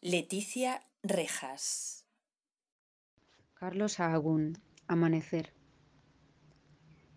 Leticia 0.00 0.82
Rejas. 1.04 2.04
Carlos 3.54 3.92
Sahagún, 3.92 4.58
Amanecer. 4.88 5.52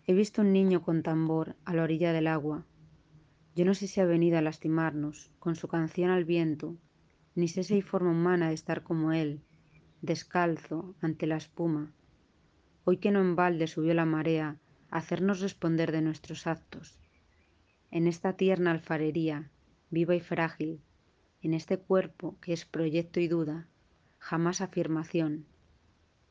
He 0.06 0.14
visto 0.14 0.42
un 0.42 0.52
niño 0.52 0.82
con 0.82 1.02
tambor 1.02 1.56
a 1.64 1.74
la 1.74 1.82
orilla 1.82 2.12
del 2.12 2.28
agua. 2.28 2.64
Yo 3.56 3.64
no 3.64 3.72
sé 3.72 3.86
si 3.86 4.02
ha 4.02 4.04
venido 4.04 4.36
a 4.36 4.42
lastimarnos, 4.42 5.30
con 5.38 5.56
su 5.56 5.66
canción 5.66 6.10
al 6.10 6.26
viento, 6.26 6.76
ni 7.34 7.48
sé 7.48 7.64
si 7.64 7.72
hay 7.72 7.80
forma 7.80 8.10
humana 8.10 8.48
de 8.48 8.54
estar 8.54 8.82
como 8.82 9.12
él, 9.12 9.40
descalzo, 10.02 10.94
ante 11.00 11.26
la 11.26 11.38
espuma. 11.38 11.90
Hoy 12.84 12.98
que 12.98 13.10
no 13.10 13.22
en 13.22 13.34
balde 13.34 13.66
subió 13.66 13.94
la 13.94 14.04
marea 14.04 14.58
a 14.90 14.98
hacernos 14.98 15.40
responder 15.40 15.90
de 15.90 16.02
nuestros 16.02 16.46
actos. 16.46 16.98
En 17.90 18.08
esta 18.08 18.34
tierna 18.34 18.72
alfarería, 18.72 19.50
viva 19.88 20.14
y 20.14 20.20
frágil, 20.20 20.82
en 21.40 21.54
este 21.54 21.78
cuerpo 21.78 22.36
que 22.42 22.52
es 22.52 22.66
proyecto 22.66 23.20
y 23.20 23.28
duda, 23.28 23.68
jamás 24.18 24.60
afirmación, 24.60 25.46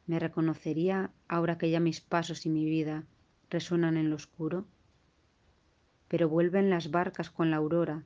¿me 0.06 0.20
reconocería 0.20 1.10
ahora 1.28 1.58
que 1.58 1.72
ya 1.72 1.80
mis 1.80 2.02
pasos 2.02 2.46
y 2.46 2.52
mi 2.52 2.66
vida 2.66 3.08
resuenan 3.50 3.98
en 3.98 4.12
lo 4.12 4.16
oscuro? 4.16 4.68
Pero 6.08 6.30
vuelven 6.30 6.70
las 6.70 6.92
barcas 6.92 7.30
con 7.30 7.52
la 7.52 7.58
aurora 7.58 8.04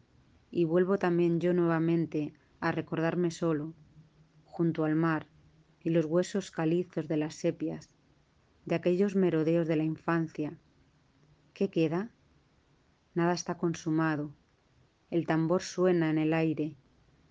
y 0.52 0.66
vuelvo 0.66 0.98
también 0.98 1.40
yo 1.40 1.54
nuevamente 1.54 2.34
a 2.60 2.72
recordarme 2.72 3.32
solo, 3.32 3.74
junto 4.46 4.84
al 4.84 4.96
mar 4.96 5.28
y 5.82 5.92
los 5.92 6.06
huesos 6.06 6.52
calizos 6.52 7.08
de 7.08 7.18
las 7.18 7.36
sepias, 7.36 7.90
de 8.66 8.76
aquellos 8.76 9.16
merodeos 9.16 9.68
de 9.68 9.76
la 9.76 9.84
infancia. 9.84 10.58
¿Qué 11.54 11.70
queda? 11.70 12.12
Nada 13.14 13.34
está 13.34 13.58
consumado. 13.58 14.34
El 15.10 15.26
tambor 15.26 15.62
suena 15.62 16.10
en 16.10 16.18
el 16.18 16.34
aire, 16.34 16.76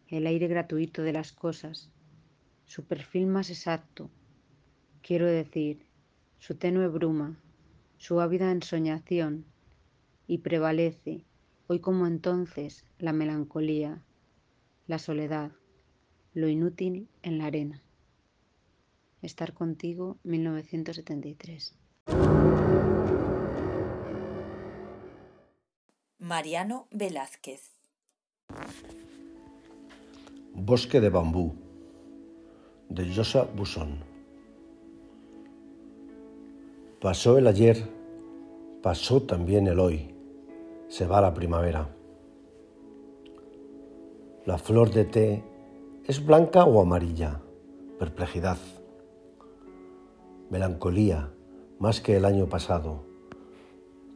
el 0.09 0.27
aire 0.27 0.49
gratuito 0.49 1.03
de 1.03 1.13
las 1.13 1.33
cosas, 1.33 1.93
su 2.65 2.85
perfil 2.85 3.27
más 3.27 3.51
exacto, 3.51 4.11
quiero 5.03 5.27
decir, 5.27 5.87
su 6.39 6.57
tenue 6.57 6.89
bruma, 6.89 7.39
su 7.97 8.21
ávida 8.21 8.51
ensoñación, 8.51 9.45
y 10.29 10.39
prevalece, 10.39 11.25
hoy 11.67 11.81
como 11.81 12.07
entonces, 12.07 12.85
la 12.99 13.13
melancolía, 13.13 14.05
la 14.87 14.99
soledad, 14.99 15.53
lo 16.35 16.49
inútil 16.49 17.09
en 17.23 17.39
la 17.39 17.47
arena. 17.47 17.83
Estar 19.23 19.55
contigo, 19.55 20.19
1973. 20.23 21.75
Mariano 26.19 26.87
Velázquez. 26.91 27.73
Bosque 30.55 31.01
de 31.01 31.09
bambú, 31.09 31.55
de 32.91 33.15
Josa 33.15 33.45
Busson. 33.45 34.05
Pasó 37.01 37.39
el 37.39 37.47
ayer, 37.47 37.89
pasó 38.83 39.23
también 39.23 39.69
el 39.69 39.79
hoy, 39.79 40.18
se 40.89 41.07
va 41.07 41.21
la 41.21 41.35
primavera. 41.35 41.89
La 44.47 44.57
flor 44.57 44.91
de 44.91 45.05
té 45.05 45.45
es 46.05 46.25
blanca 46.25 46.65
o 46.65 46.81
amarilla, 46.81 47.41
perplejidad, 47.99 48.57
melancolía, 50.51 51.31
más 51.79 52.01
que 52.01 52.17
el 52.17 52.25
año 52.25 52.47
pasado, 52.49 53.05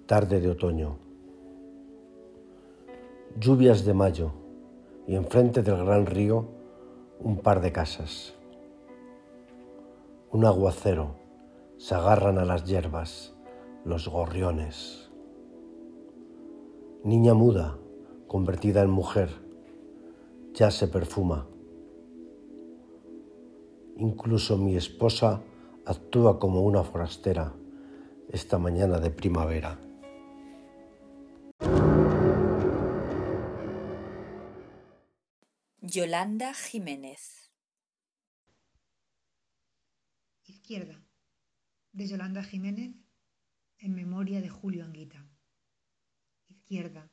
tarde 0.06 0.40
de 0.40 0.50
otoño, 0.50 0.96
lluvias 3.38 3.84
de 3.84 3.94
mayo 3.94 4.32
y 5.06 5.14
enfrente 5.14 5.62
del 5.62 5.84
gran 5.84 6.06
río 6.06 6.46
un 7.20 7.38
par 7.38 7.60
de 7.60 7.72
casas. 7.72 8.34
Un 10.30 10.46
aguacero, 10.46 11.16
se 11.76 11.94
agarran 11.94 12.38
a 12.38 12.44
las 12.44 12.64
hierbas 12.64 13.34
los 13.84 14.08
gorriones. 14.08 15.01
Niña 17.04 17.34
muda, 17.34 17.80
convertida 18.28 18.80
en 18.82 18.90
mujer, 18.90 19.28
ya 20.54 20.70
se 20.70 20.86
perfuma. 20.86 21.48
Incluso 23.96 24.56
mi 24.56 24.76
esposa 24.76 25.42
actúa 25.84 26.38
como 26.38 26.60
una 26.60 26.84
forastera 26.84 27.54
esta 28.28 28.58
mañana 28.58 29.00
de 29.00 29.10
primavera. 29.10 29.80
Yolanda 35.80 36.54
Jiménez. 36.54 37.50
Izquierda, 40.44 41.02
de 41.90 42.06
Yolanda 42.06 42.44
Jiménez, 42.44 42.94
en 43.78 43.94
memoria 43.96 44.40
de 44.40 44.48
Julio 44.48 44.84
Anguita. 44.84 45.31
Izquierda, 46.72 47.12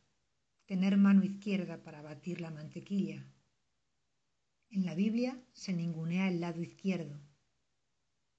tener 0.67 0.95
mano 0.95 1.21
izquierda 1.25 1.83
para 1.83 2.01
batir 2.01 2.39
la 2.39 2.49
mantequilla. 2.49 3.27
En 4.69 4.85
la 4.85 4.95
Biblia 4.95 5.37
se 5.51 5.73
ningunea 5.73 6.29
el 6.29 6.39
lado 6.39 6.61
izquierdo, 6.61 7.19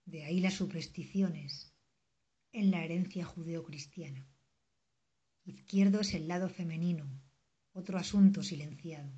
de 0.07 0.25
ahí 0.25 0.41
las 0.41 0.55
supersticiones, 0.55 1.75
en 2.53 2.71
la 2.71 2.83
herencia 2.83 3.27
judeocristiana. 3.27 4.27
Izquierdo 5.45 6.01
es 6.01 6.15
el 6.15 6.27
lado 6.27 6.49
femenino, 6.49 7.07
otro 7.75 7.99
asunto 7.99 8.43
silenciado. 8.43 9.13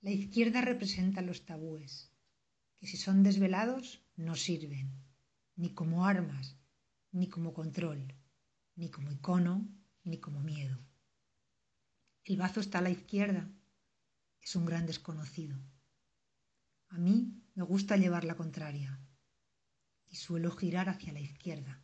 La 0.00 0.12
izquierda 0.12 0.60
representa 0.60 1.22
los 1.22 1.44
tabúes, 1.44 2.12
que 2.76 2.86
si 2.86 2.96
son 2.96 3.24
desvelados 3.24 4.00
no 4.14 4.36
sirven, 4.36 4.92
ni 5.56 5.70
como 5.74 6.06
armas, 6.06 6.56
ni 7.10 7.26
como 7.28 7.52
control, 7.52 8.14
ni 8.76 8.90
como 8.90 9.10
icono, 9.10 9.77
ni 10.08 10.18
como 10.18 10.40
miedo. 10.40 10.76
El 12.24 12.36
bazo 12.36 12.60
está 12.60 12.78
a 12.78 12.82
la 12.82 12.90
izquierda, 12.90 13.48
es 14.40 14.56
un 14.56 14.66
gran 14.66 14.86
desconocido. 14.86 15.58
A 16.88 16.98
mí 16.98 17.42
me 17.54 17.64
gusta 17.64 17.96
llevar 17.96 18.24
la 18.24 18.36
contraria 18.36 18.98
y 20.06 20.16
suelo 20.16 20.50
girar 20.50 20.88
hacia 20.88 21.12
la 21.12 21.20
izquierda. 21.20 21.82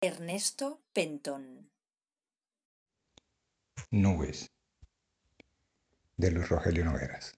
Ernesto 0.00 0.82
Pentón. 0.92 1.70
Nubes 3.90 4.50
de 6.16 6.30
Luis 6.30 6.48
Rogelio 6.48 6.84
Nogueras. 6.84 7.34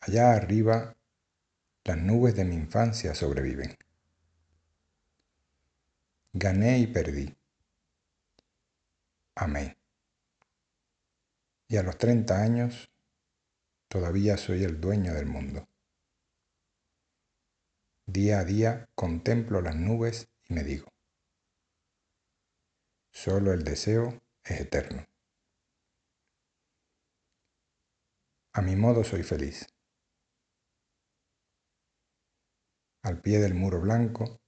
Allá 0.00 0.32
arriba, 0.32 0.97
las 1.88 1.96
nubes 1.96 2.36
de 2.36 2.44
mi 2.44 2.54
infancia 2.54 3.14
sobreviven. 3.14 3.74
Gané 6.34 6.80
y 6.80 6.86
perdí. 6.86 7.34
amé. 9.34 9.78
Y 11.66 11.78
a 11.78 11.82
los 11.82 11.96
treinta 11.96 12.42
años 12.42 12.90
todavía 13.88 14.36
soy 14.36 14.64
el 14.64 14.82
dueño 14.82 15.14
del 15.14 15.24
mundo. 15.24 15.66
Día 18.04 18.40
a 18.40 18.44
día 18.44 18.90
contemplo 18.94 19.62
las 19.62 19.76
nubes 19.76 20.28
y 20.46 20.52
me 20.52 20.64
digo, 20.64 20.92
solo 23.12 23.54
el 23.54 23.64
deseo 23.64 24.20
es 24.44 24.60
eterno. 24.60 25.06
A 28.52 28.60
mi 28.60 28.76
modo 28.76 29.04
soy 29.04 29.22
feliz. 29.22 29.66
Al 33.08 33.22
pie 33.22 33.38
del 33.38 33.54
muro 33.54 33.80
blanco, 33.80 34.38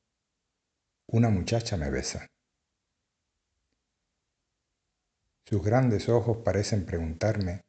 una 1.07 1.31
muchacha 1.31 1.79
me 1.79 1.89
besa. 1.89 2.27
Sus 5.47 5.63
grandes 5.63 6.11
ojos 6.11 6.37
parecen 6.45 6.85
preguntarme 6.85 7.65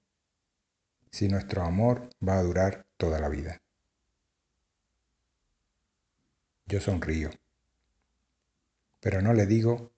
si 1.10 1.30
nuestro 1.30 1.64
amor 1.64 2.10
va 2.22 2.40
a 2.40 2.44
durar 2.44 2.86
toda 2.98 3.22
la 3.22 3.30
vida. 3.30 3.62
Yo 6.66 6.82
sonrío, 6.82 7.30
pero 9.00 9.22
no 9.22 9.32
le 9.32 9.46
digo 9.46 9.94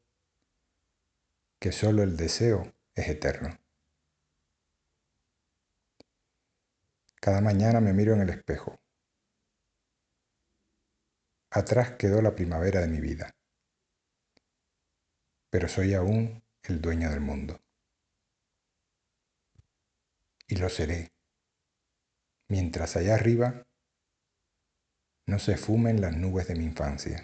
que 1.58 1.71
solo 1.71 2.03
el 2.03 2.17
deseo 2.17 2.71
es 2.93 3.08
eterno. 3.08 3.58
Cada 7.19 7.41
mañana 7.41 7.82
me 7.82 7.93
miro 7.93 8.13
en 8.13 8.21
el 8.21 8.29
espejo. 8.29 8.83
Atrás 11.56 11.92
quedó 12.00 12.20
la 12.24 12.34
primavera 12.34 12.82
de 12.82 12.88
mi 12.88 13.00
vida, 13.00 13.36
pero 15.52 15.68
soy 15.68 15.94
aún 15.94 16.44
el 16.63 16.82
dueño 16.82 17.12
del 17.12 17.20
mundo. 17.20 17.60
Y 20.48 20.56
lo 20.56 20.68
seré, 20.68 21.12
mientras 22.48 22.96
allá 22.96 23.13
arriba 23.13 23.68
no 25.28 25.38
se 25.38 25.56
fumen 25.56 26.02
las 26.02 26.18
nubes 26.18 26.48
de 26.48 26.56
mi 26.56 26.66
infancia, 26.66 27.24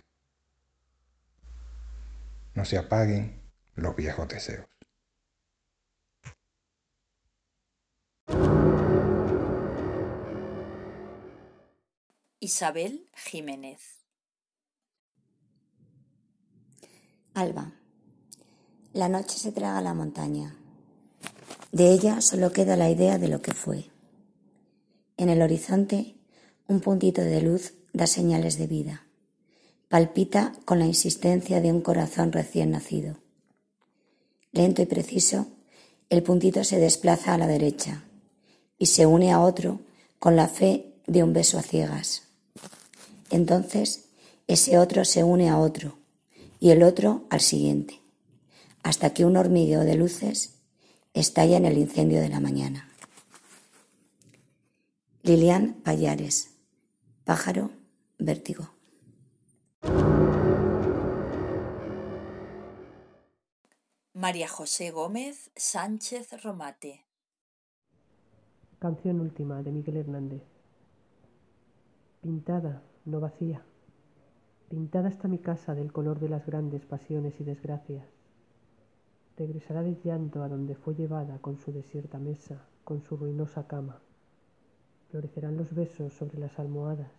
no 2.54 2.65
se 2.65 2.78
apaguen 2.78 3.42
los 3.74 3.96
viejos 3.96 4.28
deseos. 4.28 4.68
Isabel 12.39 13.10
Jiménez 13.15 14.00
Alba. 17.39 17.71
La 18.91 19.08
noche 19.08 19.38
se 19.38 19.54
traga 19.54 19.80
la 19.80 19.93
montaña. 19.93 20.58
De 21.71 21.93
ella 21.93 22.19
solo 22.19 22.52
queda 22.52 22.75
la 22.75 22.89
idea 22.89 23.17
de 23.17 23.30
lo 23.30 23.41
que 23.41 23.54
fue. 23.54 23.86
En 25.15 25.30
el 25.30 25.41
horizonte, 25.41 26.17
un 26.67 26.82
puntito 26.82 27.21
de 27.21 27.41
luz 27.41 27.75
da 27.93 28.08
señales 28.08 28.58
de 28.58 28.67
vida. 28.67 29.08
Palpita 29.88 30.52
con 30.65 30.80
la 30.80 30.86
insistencia 30.86 31.62
de 31.62 31.71
un 31.71 31.80
corazón 31.80 32.34
recién 32.34 32.71
nacido. 32.71 33.15
Lento 34.52 34.82
y 34.82 34.86
preciso, 34.86 35.47
el 36.10 36.23
puntito 36.23 36.65
se 36.65 36.78
desplaza 36.78 37.36
a 37.36 37.38
la 37.38 37.47
derecha 37.47 38.04
y 38.78 38.88
se 38.88 39.06
une 39.06 39.32
a 39.32 39.39
otro 39.39 39.80
con 40.19 40.36
la 40.36 40.49
fe 40.49 40.93
de 41.08 41.23
un 41.23 41.32
beso 41.32 41.58
a 41.58 41.62
ciegas. 41.62 42.23
Entonces, 43.30 44.10
ese 44.47 44.78
otro 44.78 45.06
se 45.06 45.23
une 45.23 45.49
a 45.49 45.58
otro 45.58 45.99
y 46.60 46.72
el 46.72 46.84
otro 46.84 47.26
al 47.30 47.39
siguiente, 47.39 48.02
hasta 48.84 49.13
que 49.13 49.26
un 49.26 49.38
hormigueo 49.38 49.82
de 49.82 49.95
luces 49.95 50.60
estalla 51.13 51.58
en 51.58 51.65
el 51.65 51.78
incendio 51.78 52.22
de 52.22 52.30
la 52.30 52.39
mañana. 52.39 52.89
Lilian 55.24 55.76
Payares, 55.84 56.56
Pájaro, 57.24 57.72
Vértigo. 58.17 58.69
María 64.13 64.50
José 64.50 64.91
Gómez 64.91 65.50
Sánchez 65.56 66.43
Romate. 66.43 67.06
Canción 68.80 69.22
última 69.22 69.62
de 69.63 69.72
Miguel 69.72 69.98
Hernández. 69.98 70.41
Pintada, 72.22 72.82
no 73.06 73.19
vacía. 73.19 73.63
Pintada 74.69 75.10
está 75.10 75.27
mi 75.27 75.39
casa 75.39 75.73
del 75.73 75.91
color 75.91 76.19
de 76.19 76.29
las 76.29 76.45
grandes 76.45 76.86
pasiones 76.86 77.41
y 77.41 77.43
desgracias. 77.43 78.05
Regresará 79.36 79.82
de 79.82 79.95
llanto 80.03 80.43
a 80.43 80.47
donde 80.47 80.75
fue 80.75 80.93
llevada 80.93 81.39
con 81.39 81.58
su 81.58 81.71
desierta 81.71 82.19
mesa, 82.19 82.67
con 82.84 83.01
su 83.01 83.17
ruinosa 83.17 83.65
cama. 83.65 83.99
Florecerán 85.10 85.58
los 85.58 85.73
besos 85.73 86.13
sobre 86.13 86.38
las 86.38 86.60
almohadas 86.60 87.10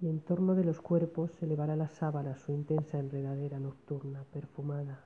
y 0.00 0.08
en 0.08 0.20
torno 0.20 0.54
de 0.54 0.62
los 0.62 0.80
cuerpos 0.80 1.32
se 1.32 1.46
elevará 1.46 1.74
la 1.74 1.88
sábana 1.88 2.36
su 2.36 2.52
intensa 2.52 3.00
enredadera 3.00 3.58
nocturna, 3.58 4.22
perfumada. 4.32 5.04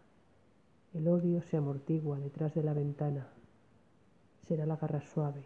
El 0.92 1.09
odio 1.09 1.40
se 1.40 1.57
amortigua 1.57 2.18
detrás 2.18 2.55
de 2.55 2.62
la 2.62 2.75
ventana. 2.75 3.29
Será 4.47 4.66
la 4.66 4.77
garra 4.77 5.01
suave. 5.01 5.45